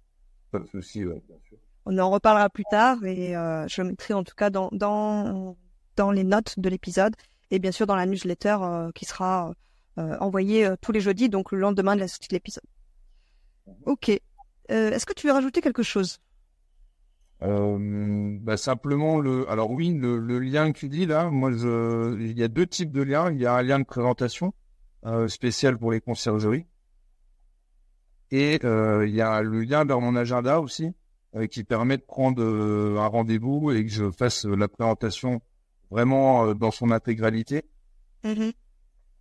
Pas 0.51 0.59
de 0.59 0.67
souci, 0.67 1.03
bien 1.03 1.15
sûr. 1.49 1.57
On 1.85 1.97
en 1.97 2.09
reparlera 2.09 2.49
plus 2.49 2.63
tard 2.71 3.03
et 3.03 3.33
je 3.33 3.81
mettrai 3.81 4.13
en 4.13 4.23
tout 4.23 4.35
cas 4.35 4.49
dans, 4.49 4.69
dans, 4.71 5.57
dans 5.97 6.11
les 6.11 6.23
notes 6.23 6.57
de 6.57 6.69
l'épisode 6.69 7.15
et 7.51 7.59
bien 7.59 7.71
sûr 7.71 7.87
dans 7.87 7.95
la 7.95 8.05
newsletter 8.05 8.57
euh, 8.61 8.91
qui 8.93 9.05
sera 9.05 9.53
euh, 9.97 10.17
envoyée 10.19 10.65
euh, 10.65 10.75
tous 10.81 10.91
les 10.91 11.01
jeudis, 11.01 11.29
donc 11.29 11.51
le 11.51 11.59
lendemain 11.59 11.95
de 11.95 12.01
la 12.01 12.07
sortie 12.07 12.29
de 12.29 12.35
l'épisode. 12.35 12.63
Ok. 13.85 14.09
Euh, 14.09 14.91
Est-ce 14.91 15.05
que 15.05 15.13
tu 15.13 15.27
veux 15.27 15.33
rajouter 15.33 15.61
quelque 15.61 15.83
chose? 15.83 16.19
Euh, 17.41 18.37
bah 18.41 18.57
simplement 18.57 19.19
le. 19.19 19.49
Alors 19.49 19.71
oui, 19.71 19.93
le, 19.93 20.19
le 20.19 20.39
lien 20.39 20.71
que 20.71 20.77
tu 20.77 20.89
dis 20.89 21.05
là, 21.05 21.29
moi 21.29 21.51
je, 21.51 22.19
il 22.19 22.37
y 22.37 22.43
a 22.43 22.49
deux 22.49 22.67
types 22.67 22.91
de 22.91 23.01
liens. 23.01 23.31
Il 23.31 23.39
y 23.39 23.45
a 23.45 23.53
un 23.55 23.61
lien 23.61 23.79
de 23.79 23.85
présentation 23.85 24.53
euh, 25.05 25.27
spécial 25.27 25.77
pour 25.77 25.91
les 25.91 26.01
conciergeries 26.01 26.65
et 28.31 28.59
euh, 28.63 29.07
il 29.07 29.15
y 29.15 29.21
a 29.21 29.41
le 29.41 29.61
lien 29.61 29.85
vers 29.85 30.01
mon 30.01 30.15
agenda 30.15 30.59
aussi 30.59 30.91
qui 31.51 31.63
permet 31.63 31.97
de 31.97 32.01
prendre 32.01 32.43
un 32.43 33.05
rendez-vous 33.07 33.71
et 33.71 33.85
que 33.85 33.91
je 33.91 34.09
fasse 34.09 34.45
la 34.45 34.67
présentation 34.67 35.41
vraiment 35.91 36.55
dans 36.55 36.71
son 36.71 36.89
intégralité. 36.89 37.65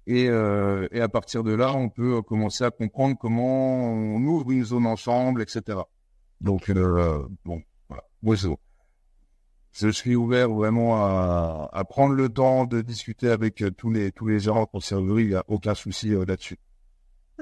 Et, 0.08 0.26
euh, 0.30 0.88
et 0.90 1.02
à 1.02 1.08
partir 1.10 1.44
de 1.44 1.52
là, 1.52 1.74
on 1.74 1.90
peut 1.90 2.16
euh, 2.16 2.22
commencer 2.22 2.64
à 2.64 2.70
comprendre 2.70 3.14
comment 3.20 3.92
on 3.92 4.24
ouvre 4.24 4.50
une 4.50 4.64
zone 4.64 4.86
ensemble, 4.86 5.42
etc. 5.42 5.80
Donc, 6.40 6.70
euh, 6.70 7.28
bon, 7.44 7.62
voilà. 7.90 8.04
Moi, 8.22 8.34
je, 8.34 8.48
je 9.72 9.88
suis 9.88 10.16
ouvert 10.16 10.48
vraiment 10.48 10.96
à, 10.96 11.68
à 11.70 11.84
prendre 11.84 12.14
le 12.14 12.30
temps 12.30 12.64
de 12.64 12.80
discuter 12.80 13.28
avec 13.28 13.62
tous 13.76 13.90
les 13.90 14.10
tous 14.10 14.26
les 14.26 14.40
gérants 14.40 14.62
de 14.62 14.68
conciergerie. 14.68 15.24
Il 15.24 15.28
n'y 15.28 15.34
a 15.34 15.44
aucun 15.46 15.74
souci 15.74 16.14
euh, 16.14 16.24
là-dessus. 16.24 16.56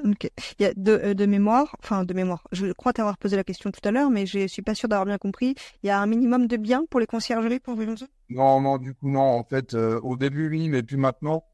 Ok. 0.04 0.28
Il 0.58 0.62
y 0.64 0.66
a 0.66 0.74
de, 0.74 1.12
de 1.12 1.26
mémoire, 1.26 1.76
enfin 1.78 2.02
de 2.04 2.14
mémoire. 2.14 2.48
Je 2.50 2.72
crois 2.72 2.92
t'avoir 2.92 3.16
posé 3.16 3.36
la 3.36 3.44
question 3.44 3.70
tout 3.70 3.80
à 3.84 3.92
l'heure, 3.92 4.10
mais 4.10 4.26
je 4.26 4.48
suis 4.48 4.62
pas 4.62 4.74
sûr 4.74 4.88
d'avoir 4.88 5.06
bien 5.06 5.18
compris. 5.18 5.54
Il 5.84 5.86
y 5.86 5.90
a 5.90 6.00
un 6.00 6.06
minimum 6.06 6.48
de 6.48 6.56
biens 6.56 6.84
pour 6.90 6.98
les 6.98 7.06
conciergeries 7.06 7.60
pour 7.60 7.76
zone 7.76 7.96
Non, 8.28 8.60
non, 8.60 8.76
du 8.78 8.92
coup, 8.92 9.08
non. 9.08 9.20
En 9.20 9.44
fait, 9.44 9.74
euh, 9.74 10.00
au 10.02 10.16
début, 10.16 10.50
oui, 10.50 10.68
mais 10.68 10.82
puis 10.82 10.96
maintenant, 10.96 11.44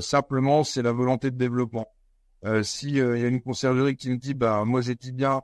simplement, 0.00 0.64
c'est 0.64 0.82
la 0.82 0.92
volonté 0.92 1.30
de 1.30 1.36
développement. 1.36 1.86
Euh, 2.44 2.62
si 2.62 3.00
euh, 3.00 3.16
il 3.16 3.22
y 3.22 3.24
a 3.24 3.28
une 3.28 3.40
conciergerie 3.42 3.96
qui 3.96 4.10
me 4.10 4.16
dit, 4.16 4.34
bah, 4.34 4.64
moi, 4.64 4.80
dit 4.82 5.12
bien, 5.12 5.42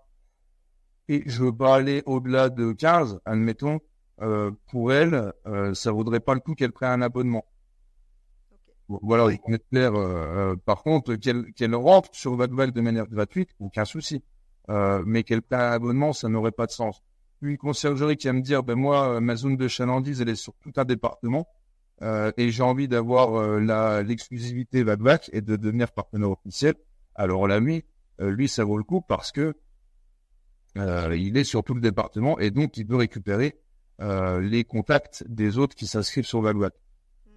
et 1.09 1.22
je 1.26 1.44
veux 1.44 1.55
pas 1.57 1.74
aller 1.76 2.03
au-delà 2.07 2.48
de 2.50 2.72
15, 2.72 3.20
admettons, 3.24 3.81
euh, 4.22 4.50
pour 4.70 4.92
elle, 4.92 5.33
euh, 5.46 5.74
ça 5.74 5.92
vaudrait 5.92 6.20
pas 6.20 6.35
le 6.35 6.40
coup 6.40 6.55
qu'elle 6.55 6.72
prenne 6.72 6.90
un 6.90 7.03
abonnement. 7.03 7.44
Bon, 8.88 8.98
Voilà, 9.03 9.31
il 9.33 9.38
faut 9.38 9.53
être 9.53 9.68
clair. 9.70 9.94
euh, 9.94 10.53
euh, 10.53 10.57
par 10.64 10.83
contre, 10.83 11.14
qu'elle 11.16 11.53
qu'elle 11.55 11.74
rentre 11.74 12.09
sur 12.12 12.35
VagVac 12.37 12.72
de 12.72 12.81
manière 12.81 13.07
gratuite, 13.07 13.50
aucun 13.59 13.85
souci. 13.85 14.22
Euh, 14.68 15.03
mais 15.07 15.22
qu'elle 15.24 15.42
prenne 15.42 15.61
un 15.61 15.72
abonnement, 15.72 16.12
ça 16.12 16.29
n'aurait 16.29 16.53
pas 16.53 16.66
de 16.66 16.70
sens. 16.72 17.03
Une 17.42 17.57
conciergerie 17.57 18.16
qui 18.16 18.26
va 18.26 18.33
me 18.35 18.42
dire, 18.42 18.62
ben 18.62 18.74
moi, 18.76 19.16
euh, 19.16 19.20
ma 19.20 19.37
zone 19.37 19.57
de 19.57 19.68
chalandise, 19.68 20.20
elle 20.20 20.29
est 20.29 20.35
sur 20.35 20.55
tout 20.61 20.72
un 20.76 20.85
département, 20.85 21.48
euh, 22.02 22.32
et 22.36 22.50
j'ai 22.50 22.62
envie 22.62 22.88
d'avoir 22.88 23.34
euh, 23.34 23.60
la 23.60 24.02
l'exclusivité 24.02 24.82
VagVac 24.82 25.30
et 25.32 25.40
de 25.42 25.56
devenir 25.56 25.92
partenaire 25.92 26.30
officiel. 26.30 26.74
Alors 27.14 27.46
lui, 27.46 27.84
euh, 28.20 28.30
lui, 28.30 28.48
ça 28.48 28.64
vaut 28.64 28.78
le 28.78 28.84
coup 28.84 29.00
parce 29.02 29.32
que 29.32 29.54
euh, 30.78 31.16
il 31.16 31.36
est 31.36 31.44
sur 31.44 31.62
tout 31.64 31.74
le 31.74 31.80
département 31.80 32.38
et 32.38 32.50
donc 32.50 32.76
il 32.76 32.86
peut 32.86 32.96
récupérer 32.96 33.60
euh, 34.00 34.40
les 34.40 34.64
contacts 34.64 35.24
des 35.28 35.58
autres 35.58 35.74
qui 35.74 35.86
s'inscrivent 35.86 36.24
sur 36.24 36.40
VagVac. 36.40 36.72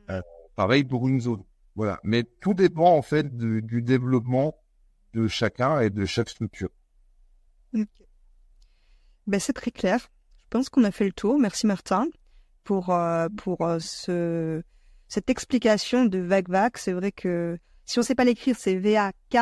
Euh, 0.10 0.22
pareil 0.56 0.84
pour 0.84 1.08
une 1.08 1.20
zone. 1.20 1.44
Voilà. 1.76 2.00
Mais 2.04 2.24
tout 2.24 2.54
dépend 2.54 2.96
en 2.96 3.02
fait 3.02 3.36
du, 3.36 3.62
du 3.62 3.82
développement 3.82 4.56
de 5.14 5.28
chacun 5.28 5.82
et 5.82 5.90
de 5.90 6.06
chaque 6.06 6.30
structure. 6.30 6.70
Ok. 7.74 7.88
Ben, 9.28 9.40
c'est 9.40 9.54
très 9.54 9.72
clair. 9.72 10.10
Je 10.38 10.46
pense 10.50 10.70
qu'on 10.70 10.84
a 10.84 10.92
fait 10.92 11.06
le 11.06 11.12
tour. 11.12 11.40
Merci 11.40 11.66
Martin 11.68 12.08
pour, 12.64 12.90
euh, 12.92 13.28
pour 13.38 13.62
euh, 13.62 13.80
ce, 13.80 14.62
cette 15.08 15.30
explication 15.30 16.06
de 16.06 16.20
VagVac. 16.20 16.78
C'est 16.78 16.94
vrai 16.94 17.12
que 17.12 17.58
si 17.86 18.00
on 18.00 18.02
ne 18.02 18.06
sait 18.06 18.16
pas 18.16 18.24
l'écrire, 18.26 18.56
c'est 18.58 18.76
V-A-K. 18.76 19.38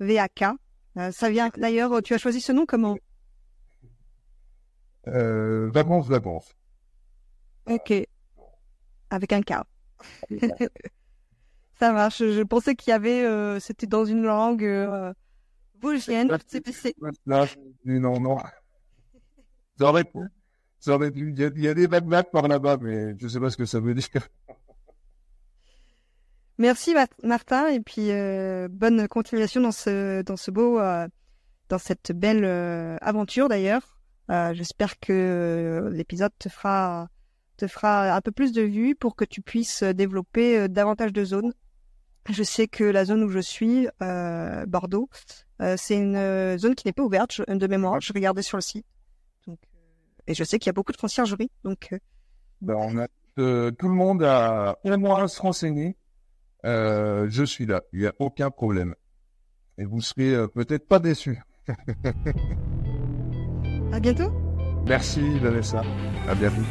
V-A-K. 0.00 0.44
Euh, 0.98 1.10
ça 1.12 1.30
vient 1.30 1.50
d'ailleurs, 1.56 2.02
tu 2.02 2.14
as 2.14 2.18
choisi 2.18 2.40
ce 2.40 2.52
nom 2.52 2.66
comment? 2.66 2.96
Euh, 5.08 5.70
vacances, 5.72 6.08
vacances. 6.08 6.54
Ok. 7.66 7.92
Avec 9.10 9.32
un 9.32 9.42
K. 9.42 9.52
Ça 11.78 11.92
marche. 11.92 12.18
Je 12.18 12.42
pensais 12.42 12.74
qu'il 12.74 12.90
y 12.90 12.94
avait, 12.94 13.24
euh, 13.24 13.60
c'était 13.60 13.86
dans 13.86 14.04
une 14.04 14.22
langue 14.22 14.64
euh, 14.64 15.12
vosgienne. 15.80 16.28
C'est- 16.46 16.66
c'est- 16.72 16.94
Là, 17.26 17.46
non, 17.84 18.18
non. 18.20 18.38
Pu. 19.78 20.18
Il 20.86 21.38
y 21.38 21.68
a, 21.68 21.74
des 21.74 21.88
par 21.88 22.48
là-bas, 22.48 22.78
mais 22.80 23.16
je 23.18 23.28
sais 23.28 23.40
pas 23.40 23.50
ce 23.50 23.56
que 23.56 23.66
ça 23.66 23.80
veut 23.80 23.94
dire. 23.94 24.08
Merci 26.58 26.94
Ma- 26.94 27.06
Martin 27.22 27.68
et 27.68 27.80
puis 27.80 28.10
euh, 28.10 28.68
bonne 28.70 29.08
continuation 29.08 29.60
dans 29.60 29.72
ce 29.72 30.22
dans 30.22 30.38
ce 30.38 30.50
beau 30.50 30.78
euh, 30.78 31.06
dans 31.68 31.78
cette 31.78 32.12
belle 32.12 32.44
euh, 32.44 32.96
aventure 33.00 33.48
d'ailleurs 33.48 33.92
J'espère 34.28 34.98
que 34.98 35.88
l'épisode 35.92 36.32
te 36.38 36.48
fera 36.48 37.08
te 37.58 37.68
fera 37.68 38.12
un 38.16 38.20
peu 38.20 38.32
plus 38.32 38.50
de 38.52 38.62
vues 38.62 38.96
pour 38.96 39.14
que 39.14 39.24
tu 39.24 39.40
puisses 39.40 39.84
développer 39.84 40.66
davantage 40.68 41.12
de 41.12 41.24
zones. 41.24 41.52
Je 42.28 42.42
sais 42.42 42.66
que 42.66 42.82
la 42.82 43.04
zone 43.04 43.22
où 43.22 43.28
je 43.28 43.38
suis, 43.38 43.86
Bordeaux, 44.66 45.08
c'est 45.76 45.96
une 45.96 46.58
zone 46.58 46.74
qui 46.74 46.88
n'est 46.88 46.92
pas 46.92 47.04
ouverte 47.04 47.40
de 47.48 47.66
mémoire. 47.68 48.00
Je 48.00 48.12
regardais 48.12 48.42
sur 48.42 48.56
le 48.56 48.62
site. 48.62 48.84
Et 50.26 50.34
je 50.34 50.44
sais 50.44 50.58
qu'il 50.58 50.68
y 50.68 50.70
a 50.70 50.72
beaucoup 50.74 50.92
de 50.92 50.96
conciergeries. 50.96 51.50
Donc, 51.64 51.94
ben, 52.60 52.74
on 52.74 52.98
a 52.98 53.06
tout 53.36 53.88
le 53.88 53.94
monde 53.94 54.22
a 54.22 54.78
au 54.82 54.96
moins 54.96 55.24
à 55.24 55.28
se 55.28 55.40
renseigner. 55.40 55.96
je 56.64 57.44
suis 57.46 57.66
là. 57.66 57.82
Il 57.92 58.00
n'y 58.00 58.06
a 58.06 58.14
aucun 58.18 58.50
problème 58.50 58.94
et 59.78 59.84
vous 59.84 60.00
serez 60.00 60.34
euh, 60.34 60.48
peut-être 60.48 60.88
pas 60.88 60.98
déçus. 60.98 61.38
à 63.92 64.00
bientôt. 64.00 64.32
Merci 64.86 65.38
Vanessa. 65.38 65.82
À 66.28 66.34
bientôt. 66.34 66.62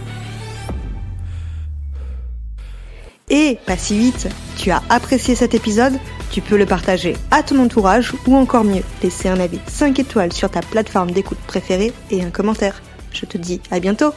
Et 3.29 3.57
pas 3.65 3.77
si 3.77 3.97
vite, 3.97 4.29
tu 4.57 4.69
as 4.69 4.83
apprécié 4.89 5.33
cet 5.33 5.55
épisode? 5.55 5.93
Tu 6.31 6.41
peux 6.41 6.57
le 6.57 6.65
partager 6.65 7.15
à 7.31 7.41
ton 7.43 7.59
entourage 7.59 8.13
ou 8.27 8.35
encore 8.35 8.63
mieux, 8.63 8.83
laisser 9.01 9.29
un 9.29 9.39
avis 9.39 9.59
5 9.67 9.97
étoiles 9.99 10.31
sur 10.31 10.51
ta 10.51 10.61
plateforme 10.61 11.11
d'écoute 11.11 11.39
préférée 11.47 11.91
et 12.11 12.23
un 12.23 12.29
commentaire. 12.29 12.81
Je 13.15 13.25
te 13.25 13.38
dis 13.38 13.62
à 13.71 13.80
bientôt 13.80 14.13